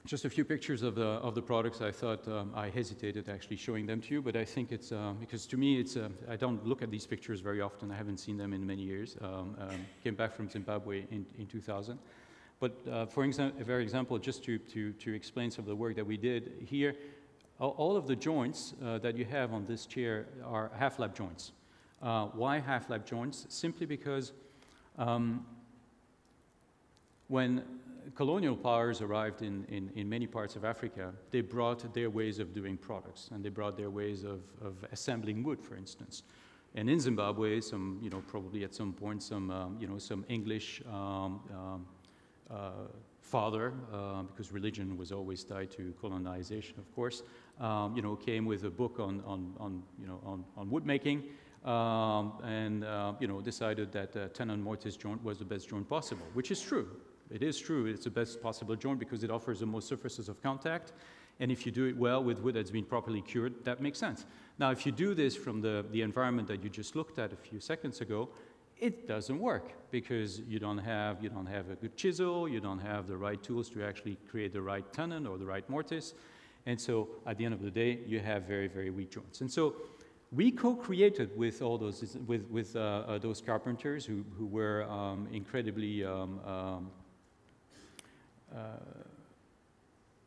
just 0.06 0.24
a 0.24 0.30
few 0.30 0.44
pictures 0.44 0.83
of 0.83 0.94
the, 0.94 1.04
of 1.04 1.35
the 1.35 1.42
products. 1.42 1.80
I 1.80 1.90
thought 1.90 2.26
um, 2.26 2.52
I 2.54 2.70
hesitated 2.70 3.28
actually 3.28 3.56
showing 3.56 3.87
them 3.87 4.00
to 4.00 4.14
you, 4.14 4.22
but 4.22 4.35
I 4.35 4.44
think 4.44 4.72
it's, 4.72 4.92
uh, 4.92 5.12
because 5.20 5.46
to 5.46 5.56
me, 5.56 5.78
it's, 5.78 5.96
uh, 5.96 6.09
I 6.28 6.37
don't 6.37 6.66
look 6.66 6.83
at 6.83 6.90
these 6.90 7.06
pictures 7.06 7.40
very 7.40 7.61
often. 7.61 7.90
I 7.90 7.96
haven't 7.96 8.18
seen 8.18 8.37
them 8.37 8.52
in 8.52 8.66
many 8.66 8.83
years. 8.83 9.16
Um, 9.20 9.56
um, 9.61 9.87
came 10.02 10.14
back 10.14 10.35
from 10.35 10.48
Zimbabwe 10.48 11.04
in, 11.11 11.26
in 11.38 11.46
2000. 11.46 11.98
But 12.61 12.76
uh, 12.90 13.06
for 13.06 13.26
exa- 13.26 13.54
very 13.64 13.83
example, 13.83 14.18
just 14.18 14.42
to, 14.44 14.59
to, 14.59 14.92
to 14.92 15.14
explain 15.14 15.50
some 15.50 15.64
of 15.64 15.68
the 15.68 15.76
work 15.76 15.96
that 15.96 16.06
we 16.06 16.16
did 16.16 16.52
here, 16.64 16.94
all 17.68 17.96
of 17.96 18.07
the 18.07 18.16
joints 18.16 18.75
uh, 18.85 18.99
that 18.99 19.16
you 19.16 19.25
have 19.25 19.53
on 19.53 19.64
this 19.66 19.87
chair 19.87 20.27
are 20.44 20.70
half 20.79 20.99
lap 20.99 21.14
joints. 21.14 21.53
Uh, 22.03 22.27
why 22.27 22.59
half 22.59 22.88
lap 22.88 23.05
joints? 23.05 23.46
Simply 23.49 23.85
because 23.87 24.33
um, 24.96 25.44
when 27.29 27.62
colonial 28.14 28.57
powers 28.57 29.03
arrived 29.03 29.42
in, 29.42 29.64
in, 29.68 29.90
in, 29.94 30.09
many 30.09 30.27
parts 30.27 30.57
of 30.57 30.64
Africa, 30.64 31.12
they 31.31 31.42
brought 31.42 31.92
their 31.94 32.11
ways 32.11 32.38
of 32.38 32.53
doing 32.55 32.77
products 32.77 33.29
and 33.33 33.44
they 33.44 33.51
brought 33.51 33.77
their 33.77 33.90
ways 33.90 34.25
of, 34.25 34.40
of 34.62 34.75
assembling 34.92 35.42
wood, 35.42 35.61
for 35.61 35.77
instance. 35.77 36.23
And 36.75 36.88
in 36.88 37.01
Zimbabwe, 37.01 37.61
some, 37.61 37.99
you 38.03 38.11
know, 38.11 38.23
probably 38.27 38.64
at 38.64 38.75
some 38.75 38.92
point, 38.92 39.23
some, 39.23 39.51
um, 39.51 39.77
you 39.81 39.87
know, 39.87 39.99
some 39.99 40.25
English 40.29 40.83
um, 40.88 41.40
um, 41.53 41.87
uh, 42.51 42.70
father, 43.20 43.75
uh, 43.92 44.23
because 44.23 44.53
religion 44.53 44.96
was 44.96 45.12
always 45.12 45.44
tied 45.44 45.70
to 45.73 45.94
colonization, 46.01 46.79
of 46.79 46.94
course, 46.94 47.23
um, 47.61 47.94
you 47.94 48.03
know, 48.03 48.16
came 48.16 48.46
with 48.46 48.64
a 48.64 48.70
book 48.70 48.99
on, 48.99 49.23
on, 49.27 49.55
on 49.59 49.83
you 50.01 50.07
know, 50.07 50.20
on, 50.25 50.44
on 50.57 50.70
wood 50.70 50.87
making. 50.87 51.25
Um, 51.64 52.33
and 52.42 52.85
uh, 52.85 53.12
you 53.20 53.29
know, 53.29 53.42
decided 53.42 53.92
that 53.92 54.16
uh, 54.16 54.29
tenon 54.29 54.62
mortise 54.62 54.96
joint 54.96 55.23
was 55.23 55.38
the 55.38 55.44
best 55.44 55.68
joint 55.68 55.87
possible, 55.87 56.25
which 56.33 56.51
is 56.51 56.61
true. 56.62 56.88
It 57.31 57.42
is 57.42 57.59
true, 57.61 57.87
it's 57.87 58.05
the 58.05 58.11
best 58.11 58.42
possible 58.42 58.75
joint 58.77 58.99
because 58.99 59.23
it 59.23 59.31
offers 59.31 59.61
the 59.61 59.66
most 59.66 59.87
surfaces 59.87 60.29
of 60.29 60.42
contact. 60.42 60.92
And 61.38 61.53
if 61.53 61.64
you 61.64 61.73
do 61.73 61.87
it 61.87 61.96
well 61.96 62.25
with 62.25 62.40
wood 62.40 62.55
that's 62.55 62.70
been 62.70 62.85
properly 62.85 63.23
cured, 63.23 63.64
that 63.64 63.81
makes 63.81 63.99
sense. 63.99 64.27
Now, 64.59 64.70
if 64.70 64.85
you 64.85 64.92
do 64.92 65.14
this 65.14 65.37
from 65.37 65.61
the, 65.61 65.85
the 65.90 66.03
environment 66.03 66.49
that 66.49 66.62
you 66.62 66.68
just 66.68 66.96
looked 66.96 67.18
at 67.18 67.33
a 67.33 67.37
few 67.37 67.61
seconds 67.61 68.01
ago, 68.01 68.31
it 68.79 69.07
doesn't 69.07 69.38
work 69.38 69.73
because 69.90 70.40
you 70.40 70.59
don't 70.59 70.79
have 70.79 71.23
you 71.23 71.29
don't 71.29 71.46
have 71.46 71.70
a 71.70 71.77
good 71.77 71.96
chisel, 71.96 72.49
you 72.49 72.61
don't 72.61 72.79
have 72.79 73.07
the 73.07 73.16
right 73.16 73.42
tools 73.42 73.68
to 73.70 73.85
actually 73.85 74.16
create 74.31 74.53
the 74.55 74.62
right 74.62 74.90
tenon 74.92 75.27
or 75.27 75.37
the 75.37 75.44
right 75.44 75.68
mortise, 75.68 76.14
and 76.66 76.81
so 76.81 77.09
at 77.27 77.37
the 77.38 77.44
end 77.44 77.55
of 77.55 77.62
the 77.62 77.70
day, 77.70 78.01
you 78.07 78.20
have 78.20 78.44
very 78.44 78.68
very 78.68 78.90
weak 78.90 79.11
joints. 79.11 79.40
And 79.40 79.51
so 79.51 79.75
we 80.33 80.53
co-created 80.53 81.37
with 81.37 81.62
all 81.62 81.79
those 81.79 82.16
with 82.27 82.49
with 82.51 82.77
uh, 82.77 82.81
uh, 82.81 83.18
those 83.18 83.40
carpenters 83.40 84.05
who 84.05 84.25
who 84.38 84.46
were 84.46 84.85
um, 84.85 85.29
incredibly 85.33 86.05
um, 86.05 86.40
um, 86.46 86.90
uh, 88.55 88.59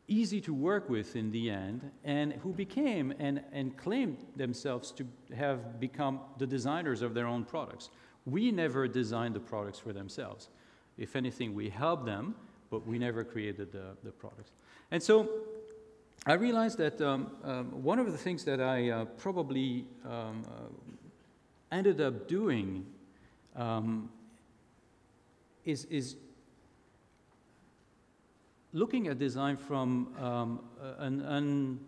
easy 0.08 0.40
to 0.40 0.52
work 0.52 0.90
with 0.90 1.16
in 1.16 1.30
the 1.30 1.50
end, 1.50 1.90
and 2.04 2.32
who 2.34 2.52
became 2.52 3.14
and, 3.18 3.42
and 3.52 3.76
claimed 3.76 4.18
themselves 4.36 4.92
to 4.92 5.06
have 5.34 5.80
become 5.80 6.20
the 6.38 6.46
designers 6.46 7.02
of 7.02 7.14
their 7.14 7.26
own 7.26 7.44
products. 7.44 7.90
We 8.26 8.50
never 8.50 8.88
designed 8.88 9.34
the 9.34 9.40
products 9.40 9.78
for 9.78 9.92
themselves. 9.92 10.48
If 10.96 11.16
anything, 11.16 11.54
we 11.54 11.70
helped 11.70 12.06
them, 12.06 12.34
but 12.70 12.86
we 12.86 12.98
never 12.98 13.24
created 13.24 13.72
the, 13.72 13.96
the 14.02 14.10
products. 14.10 14.52
And 14.90 15.02
so 15.02 15.28
I 16.26 16.32
realized 16.34 16.78
that 16.78 17.02
um, 17.02 17.32
um, 17.44 17.82
one 17.82 17.98
of 17.98 18.10
the 18.10 18.16
things 18.16 18.44
that 18.44 18.58
I 18.58 18.88
uh, 18.88 19.04
probably 19.04 19.84
um, 20.06 20.42
uh, 20.46 21.76
ended 21.76 22.00
up 22.00 22.28
doing 22.28 22.86
um, 23.54 24.08
is, 25.66 25.84
is 25.86 26.16
looking 28.72 29.08
at 29.08 29.18
design 29.18 29.58
from 29.58 30.14
um, 30.18 30.60
an, 30.98 31.20
an, 31.20 31.80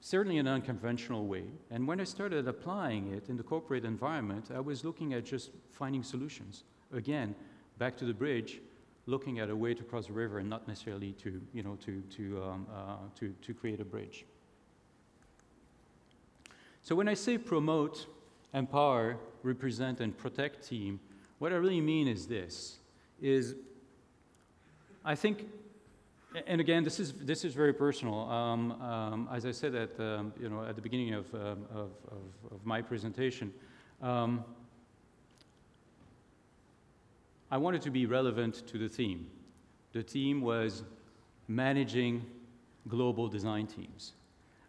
certainly 0.00 0.38
an 0.38 0.48
unconventional 0.48 1.26
way. 1.26 1.44
And 1.70 1.86
when 1.86 2.00
I 2.00 2.04
started 2.04 2.48
applying 2.48 3.12
it 3.12 3.28
in 3.28 3.36
the 3.36 3.42
corporate 3.42 3.84
environment, 3.84 4.46
I 4.54 4.60
was 4.60 4.84
looking 4.84 5.12
at 5.12 5.26
just 5.26 5.50
finding 5.70 6.02
solutions. 6.02 6.64
Again, 6.94 7.34
back 7.78 7.98
to 7.98 8.06
the 8.06 8.14
bridge, 8.14 8.60
looking 9.06 9.40
at 9.40 9.50
a 9.50 9.56
way 9.56 9.74
to 9.74 9.82
cross 9.82 10.06
the 10.06 10.12
river 10.12 10.38
and 10.38 10.48
not 10.48 10.66
necessarily 10.68 11.12
to, 11.12 11.40
you 11.52 11.62
know, 11.62 11.76
to, 11.84 12.02
to, 12.16 12.42
um, 12.42 12.66
uh, 12.74 12.96
to, 13.18 13.34
to 13.42 13.52
create 13.54 13.80
a 13.80 13.84
bridge. 13.84 14.24
So 16.82 16.94
when 16.94 17.08
I 17.08 17.14
say 17.14 17.38
promote, 17.38 18.06
empower, 18.54 19.16
represent, 19.42 20.00
and 20.00 20.16
protect 20.16 20.68
team, 20.68 21.00
what 21.38 21.52
I 21.52 21.56
really 21.56 21.80
mean 21.80 22.08
is 22.08 22.26
this, 22.26 22.78
is 23.20 23.54
I 25.04 25.16
think 25.16 25.46
And 26.48 26.60
again, 26.60 26.82
this 26.82 26.98
is, 26.98 27.12
this 27.12 27.44
is 27.44 27.54
very 27.54 27.74
personal. 27.74 28.20
Um, 28.30 28.72
um, 28.80 29.28
As 29.30 29.44
I 29.44 29.52
said 29.52 29.74
at, 29.74 30.00
um, 30.00 30.32
you 30.40 30.48
know, 30.48 30.64
at 30.64 30.76
the 30.76 30.80
beginning 30.80 31.12
of, 31.14 31.26
um, 31.34 31.66
of, 31.74 31.90
of- 32.08 32.52
of 32.52 32.64
my 32.64 32.80
presentation, 32.82 33.52
um, 34.00 34.42
I 37.52 37.58
wanted 37.58 37.82
to 37.82 37.90
be 37.90 38.06
relevant 38.06 38.66
to 38.68 38.78
the 38.78 38.88
theme. 38.88 39.26
The 39.92 40.02
theme 40.02 40.40
was 40.40 40.84
managing 41.48 42.24
global 42.88 43.28
design 43.28 43.66
teams. 43.66 44.14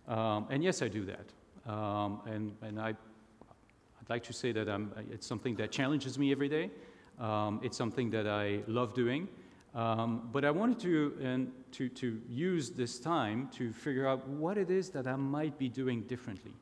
Um, 0.05 0.47
And 0.49 0.61
yes, 0.61 0.81
I 0.81 0.89
do 0.89 1.05
that. 1.05 1.71
Um, 1.71 2.19
And, 2.25 2.51
and 2.61 2.81
I, 2.81 2.89
I'd 2.89 4.09
like 4.09 4.23
to 4.23 4.33
say 4.33 4.51
that 4.51 4.67
I'm, 4.67 4.91
it's 5.09 5.25
something 5.25 5.55
that 5.55 5.71
challenges 5.71 6.19
me 6.19 6.33
every 6.33 6.49
day. 6.49 6.71
Um, 7.19 7.61
It's 7.63 7.77
something 7.77 8.09
that 8.11 8.27
I 8.27 8.63
love 8.67 8.93
doing. 8.93 9.29
Um, 9.73 10.29
But 10.33 10.43
I 10.43 10.51
wanted 10.51 10.79
to, 10.79 11.13
and 11.21 11.53
to, 11.71 11.87
to 11.87 12.19
use 12.27 12.71
this 12.71 12.99
time 12.99 13.47
to 13.57 13.71
figure 13.71 14.09
out 14.09 14.27
what 14.27 14.57
it 14.57 14.69
is 14.69 14.89
that 14.89 15.07
I 15.07 15.15
might 15.15 15.57
be 15.57 15.69
doing 15.69 16.01
differently. 16.01 16.53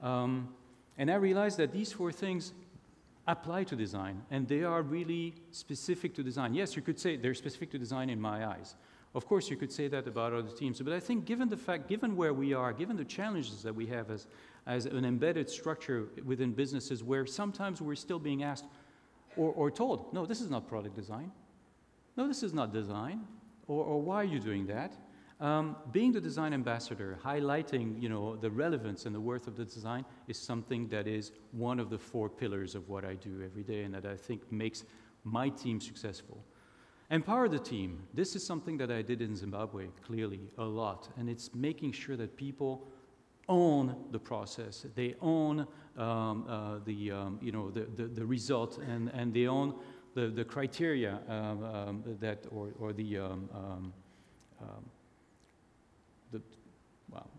Um, 0.00 0.54
And 0.96 1.10
I 1.10 1.16
realized 1.16 1.56
that 1.58 1.72
these 1.72 1.92
four 1.92 2.12
things 2.12 2.52
apply 3.26 3.64
to 3.64 3.76
design, 3.76 4.22
and 4.30 4.46
they 4.46 4.62
are 4.62 4.82
really 4.82 5.34
specific 5.50 6.14
to 6.14 6.22
design. 6.22 6.54
Yes, 6.54 6.76
you 6.76 6.82
could 6.82 6.98
say 6.98 7.16
they're 7.16 7.34
specific 7.34 7.70
to 7.72 7.78
design 7.78 8.08
in 8.10 8.20
my 8.20 8.46
eyes. 8.46 8.76
Of 9.14 9.26
course, 9.26 9.48
you 9.48 9.56
could 9.56 9.72
say 9.72 9.88
that 9.88 10.06
about 10.06 10.32
other 10.32 10.50
teams, 10.50 10.80
but 10.80 10.92
I 10.92 11.00
think 11.00 11.24
given 11.24 11.48
the 11.48 11.56
fact, 11.56 11.88
given 11.88 12.16
where 12.16 12.34
we 12.34 12.52
are, 12.52 12.72
given 12.72 12.96
the 12.96 13.04
challenges 13.04 13.62
that 13.62 13.74
we 13.74 13.86
have 13.86 14.10
as, 14.10 14.26
as 14.66 14.86
an 14.86 15.04
embedded 15.04 15.48
structure 15.48 16.08
within 16.24 16.52
businesses 16.52 17.02
where 17.02 17.24
sometimes 17.24 17.80
we're 17.80 17.94
still 17.94 18.18
being 18.18 18.42
asked 18.42 18.66
or, 19.36 19.52
or 19.52 19.70
told, 19.70 20.12
no, 20.12 20.26
this 20.26 20.40
is 20.40 20.50
not 20.50 20.68
product 20.68 20.94
design. 20.94 21.32
No, 22.16 22.28
this 22.28 22.42
is 22.42 22.52
not 22.52 22.72
design. 22.72 23.26
Or, 23.68 23.84
or 23.84 24.02
why 24.02 24.16
are 24.16 24.24
you 24.24 24.38
doing 24.38 24.66
that? 24.66 24.92
Um, 25.38 25.76
being 25.92 26.12
the 26.12 26.20
design 26.20 26.54
ambassador, 26.54 27.18
highlighting 27.22 28.00
you 28.00 28.08
know, 28.08 28.36
the 28.36 28.50
relevance 28.50 29.04
and 29.04 29.14
the 29.14 29.20
worth 29.20 29.46
of 29.46 29.56
the 29.56 29.66
design 29.66 30.06
is 30.28 30.38
something 30.38 30.88
that 30.88 31.06
is 31.06 31.32
one 31.52 31.78
of 31.78 31.90
the 31.90 31.98
four 31.98 32.30
pillars 32.30 32.74
of 32.74 32.88
what 32.88 33.04
I 33.04 33.14
do 33.14 33.42
every 33.44 33.62
day 33.62 33.82
and 33.82 33.94
that 33.94 34.06
I 34.06 34.16
think 34.16 34.50
makes 34.50 34.84
my 35.24 35.50
team 35.50 35.78
successful. 35.78 36.42
Empower 37.10 37.48
the 37.48 37.58
team. 37.58 38.02
This 38.14 38.34
is 38.34 38.44
something 38.44 38.78
that 38.78 38.90
I 38.90 39.02
did 39.02 39.20
in 39.20 39.36
Zimbabwe 39.36 39.88
clearly 40.04 40.40
a 40.56 40.64
lot, 40.64 41.08
and 41.18 41.28
it's 41.28 41.54
making 41.54 41.92
sure 41.92 42.16
that 42.16 42.36
people 42.36 42.88
own 43.48 43.94
the 44.10 44.18
process. 44.18 44.86
They 44.94 45.14
own 45.20 45.66
um, 45.96 46.46
uh, 46.48 46.78
the, 46.84 47.12
um, 47.12 47.38
you 47.40 47.52
know, 47.52 47.70
the, 47.70 47.86
the, 47.94 48.08
the 48.08 48.26
result, 48.26 48.78
and, 48.78 49.10
and 49.14 49.32
they 49.32 49.46
own 49.46 49.74
the, 50.14 50.28
the 50.28 50.44
criteria 50.44 51.20
um, 51.28 51.62
um, 51.62 52.04
that, 52.20 52.46
or, 52.50 52.72
or 52.78 52.92
the, 52.92 53.18
um, 53.18 53.92
the, 54.58 54.64
well, 57.10 57.30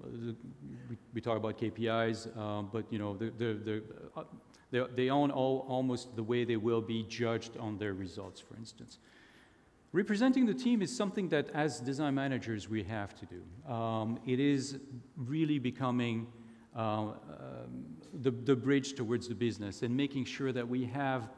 we, 0.90 0.98
we 1.14 1.22
talk 1.22 1.38
about 1.38 1.58
KPIs, 1.58 2.38
um, 2.38 2.70
but 2.72 2.86
you 2.92 3.00
know, 3.00 3.16
the, 3.16 3.32
the, 3.38 3.54
the, 3.54 3.84
uh, 4.16 4.24
they, 4.72 4.84
they 4.96 5.10
own 5.10 5.32
all, 5.32 5.66
almost 5.68 6.16
the 6.16 6.24
way 6.24 6.44
they 6.44 6.58
will 6.58 6.82
be 6.82 7.04
judged 7.04 7.58
on 7.58 7.78
their 7.78 7.94
results, 7.94 8.40
for 8.40 8.56
instance. 8.56 9.00
Representing 9.94 10.46
the 10.46 10.54
team 10.54 10.82
is 10.82 10.96
something 10.96 11.30
that, 11.30 11.50
as 11.54 11.80
design 11.80 12.16
managers, 12.16 12.68
we 12.68 12.84
have 12.84 13.16
to 13.16 13.26
do. 13.26 13.72
Um, 13.72 14.20
it 14.26 14.40
is 14.40 14.80
really 15.16 15.60
becoming 15.60 16.28
uh, 16.76 16.82
um, 16.82 17.16
the, 18.22 18.32
the 18.32 18.56
bridge 18.56 18.96
towards 18.96 19.28
the 19.28 19.36
business 19.36 19.84
and 19.84 19.96
making 19.96 20.26
sure 20.26 20.52
that 20.52 20.68
we 20.68 20.86
have, 20.86 21.30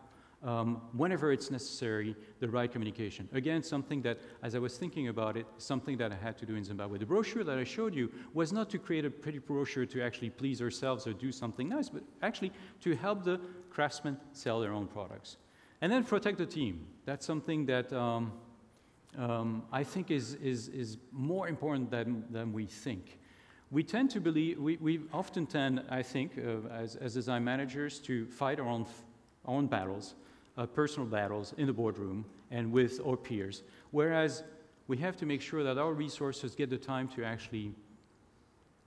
um, 0.43 0.82
whenever 0.93 1.32
it's 1.32 1.52
necessary, 1.52 2.15
the 2.39 2.47
right 2.47 2.71
communication. 2.71 3.28
Again, 3.34 3.62
something 3.62 4.02
that, 4.04 4.19
as 4.41 4.56
I 4.56 4.60
was 4.60 4.78
thinking 4.78 5.10
about 5.10 5.36
it, 5.36 5.45
something 5.58 5.97
that 5.97 6.12
I 6.12 6.15
had 6.15 6.38
to 6.38 6.45
do 6.45 6.56
in 6.56 6.63
Zimbabwe. 6.63 6.97
The 6.97 7.06
brochure 7.06 7.43
that 7.43 7.58
I 7.58 7.63
showed 7.63 7.93
you 7.93 8.10
was 8.34 8.54
not 8.54 8.69
to 8.69 8.78
create 8.78 9.06
a 9.06 9.10
pretty 9.10 9.39
brochure 9.39 9.86
to 9.88 10.02
actually 10.02 10.30
please 10.30 10.62
ourselves 10.62 11.06
or 11.08 11.13
do 11.13 11.32
something 11.32 11.67
nice, 11.67 11.89
but 11.89 12.04
actually 12.21 12.54
to 12.82 12.95
help 12.95 13.23
the 13.23 13.39
craftsmen 13.69 14.17
sell 14.32 14.60
their 14.62 14.71
own 14.71 14.88
products. 14.88 15.38
And 15.82 15.91
then 15.91 16.04
protect 16.04 16.38
the 16.38 16.45
team. 16.45 16.88
That's 17.06 17.25
something 17.25 17.65
that 17.65 17.91
um, 17.91 18.32
um, 19.17 19.63
I 19.71 19.84
think 19.84 20.12
is, 20.12 20.36
is, 20.36 20.69
is 20.69 20.97
more 21.12 21.47
important 21.47 21.91
than, 21.91 22.25
than 22.30 22.54
we 22.54 22.65
think. 22.65 23.19
We 23.71 23.84
tend 23.84 24.10
to 24.12 24.19
believe, 24.19 24.58
we, 24.58 24.78
we 24.78 25.02
often 25.13 25.45
tend, 25.45 25.84
I 25.89 26.02
think, 26.02 26.38
uh, 26.38 26.67
as, 26.69 26.95
as 26.95 27.13
design 27.13 27.43
managers, 27.43 27.99
to 27.99 28.25
fight 28.28 28.60
our 28.60 28.67
own, 28.67 28.86
our 29.45 29.56
own 29.56 29.67
battles, 29.67 30.15
uh, 30.60 30.65
personal 30.65 31.08
battles 31.08 31.54
in 31.58 31.65
the 31.65 31.74
boardroom 31.74 32.26
and 32.52 32.72
with 32.72 33.00
our 33.08 33.15
peers. 33.15 33.63
Whereas 33.91 34.43
we 34.88 34.98
have 34.98 35.15
to 35.17 35.26
make 35.26 35.41
sure 35.41 35.63
that 35.63 35.78
our 35.78 35.93
resources 35.93 36.54
get 36.54 36.69
the 36.69 36.78
time 36.78 37.08
to 37.10 37.24
actually 37.24 37.74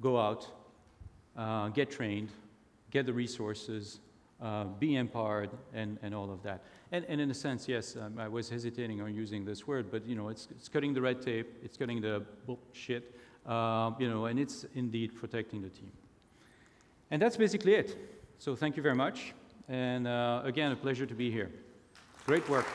go 0.00 0.20
out, 0.20 0.46
uh, 1.36 1.68
get 1.68 1.90
trained, 1.90 2.28
get 2.90 3.06
the 3.06 3.12
resources, 3.12 4.00
uh, 4.42 4.64
be 4.64 4.96
empowered, 4.96 5.50
and, 5.72 5.98
and 6.02 6.14
all 6.14 6.30
of 6.30 6.42
that. 6.42 6.62
And, 6.90 7.06
and 7.08 7.20
in 7.20 7.30
a 7.30 7.34
sense, 7.34 7.68
yes, 7.68 7.96
um, 7.96 8.18
I 8.18 8.28
was 8.28 8.50
hesitating 8.50 9.00
on 9.00 9.14
using 9.14 9.44
this 9.44 9.66
word, 9.66 9.90
but 9.90 10.04
you 10.06 10.14
know, 10.14 10.28
it's, 10.28 10.48
it's 10.50 10.68
cutting 10.68 10.92
the 10.92 11.00
red 11.00 11.22
tape, 11.22 11.56
it's 11.62 11.76
cutting 11.76 12.02
the 12.02 12.22
bullshit, 12.46 13.16
uh, 13.46 13.92
you 13.98 14.10
know, 14.10 14.26
and 14.26 14.38
it's 14.38 14.66
indeed 14.74 15.14
protecting 15.14 15.62
the 15.62 15.70
team. 15.70 15.92
And 17.10 17.22
that's 17.22 17.36
basically 17.36 17.74
it. 17.74 17.96
So 18.38 18.56
thank 18.56 18.76
you 18.76 18.82
very 18.82 18.96
much. 18.96 19.32
And 19.68 20.08
uh, 20.08 20.42
again, 20.44 20.72
a 20.72 20.76
pleasure 20.76 21.06
to 21.06 21.14
be 21.14 21.30
here. 21.30 21.50
Great 22.26 22.48
work. 22.48 22.66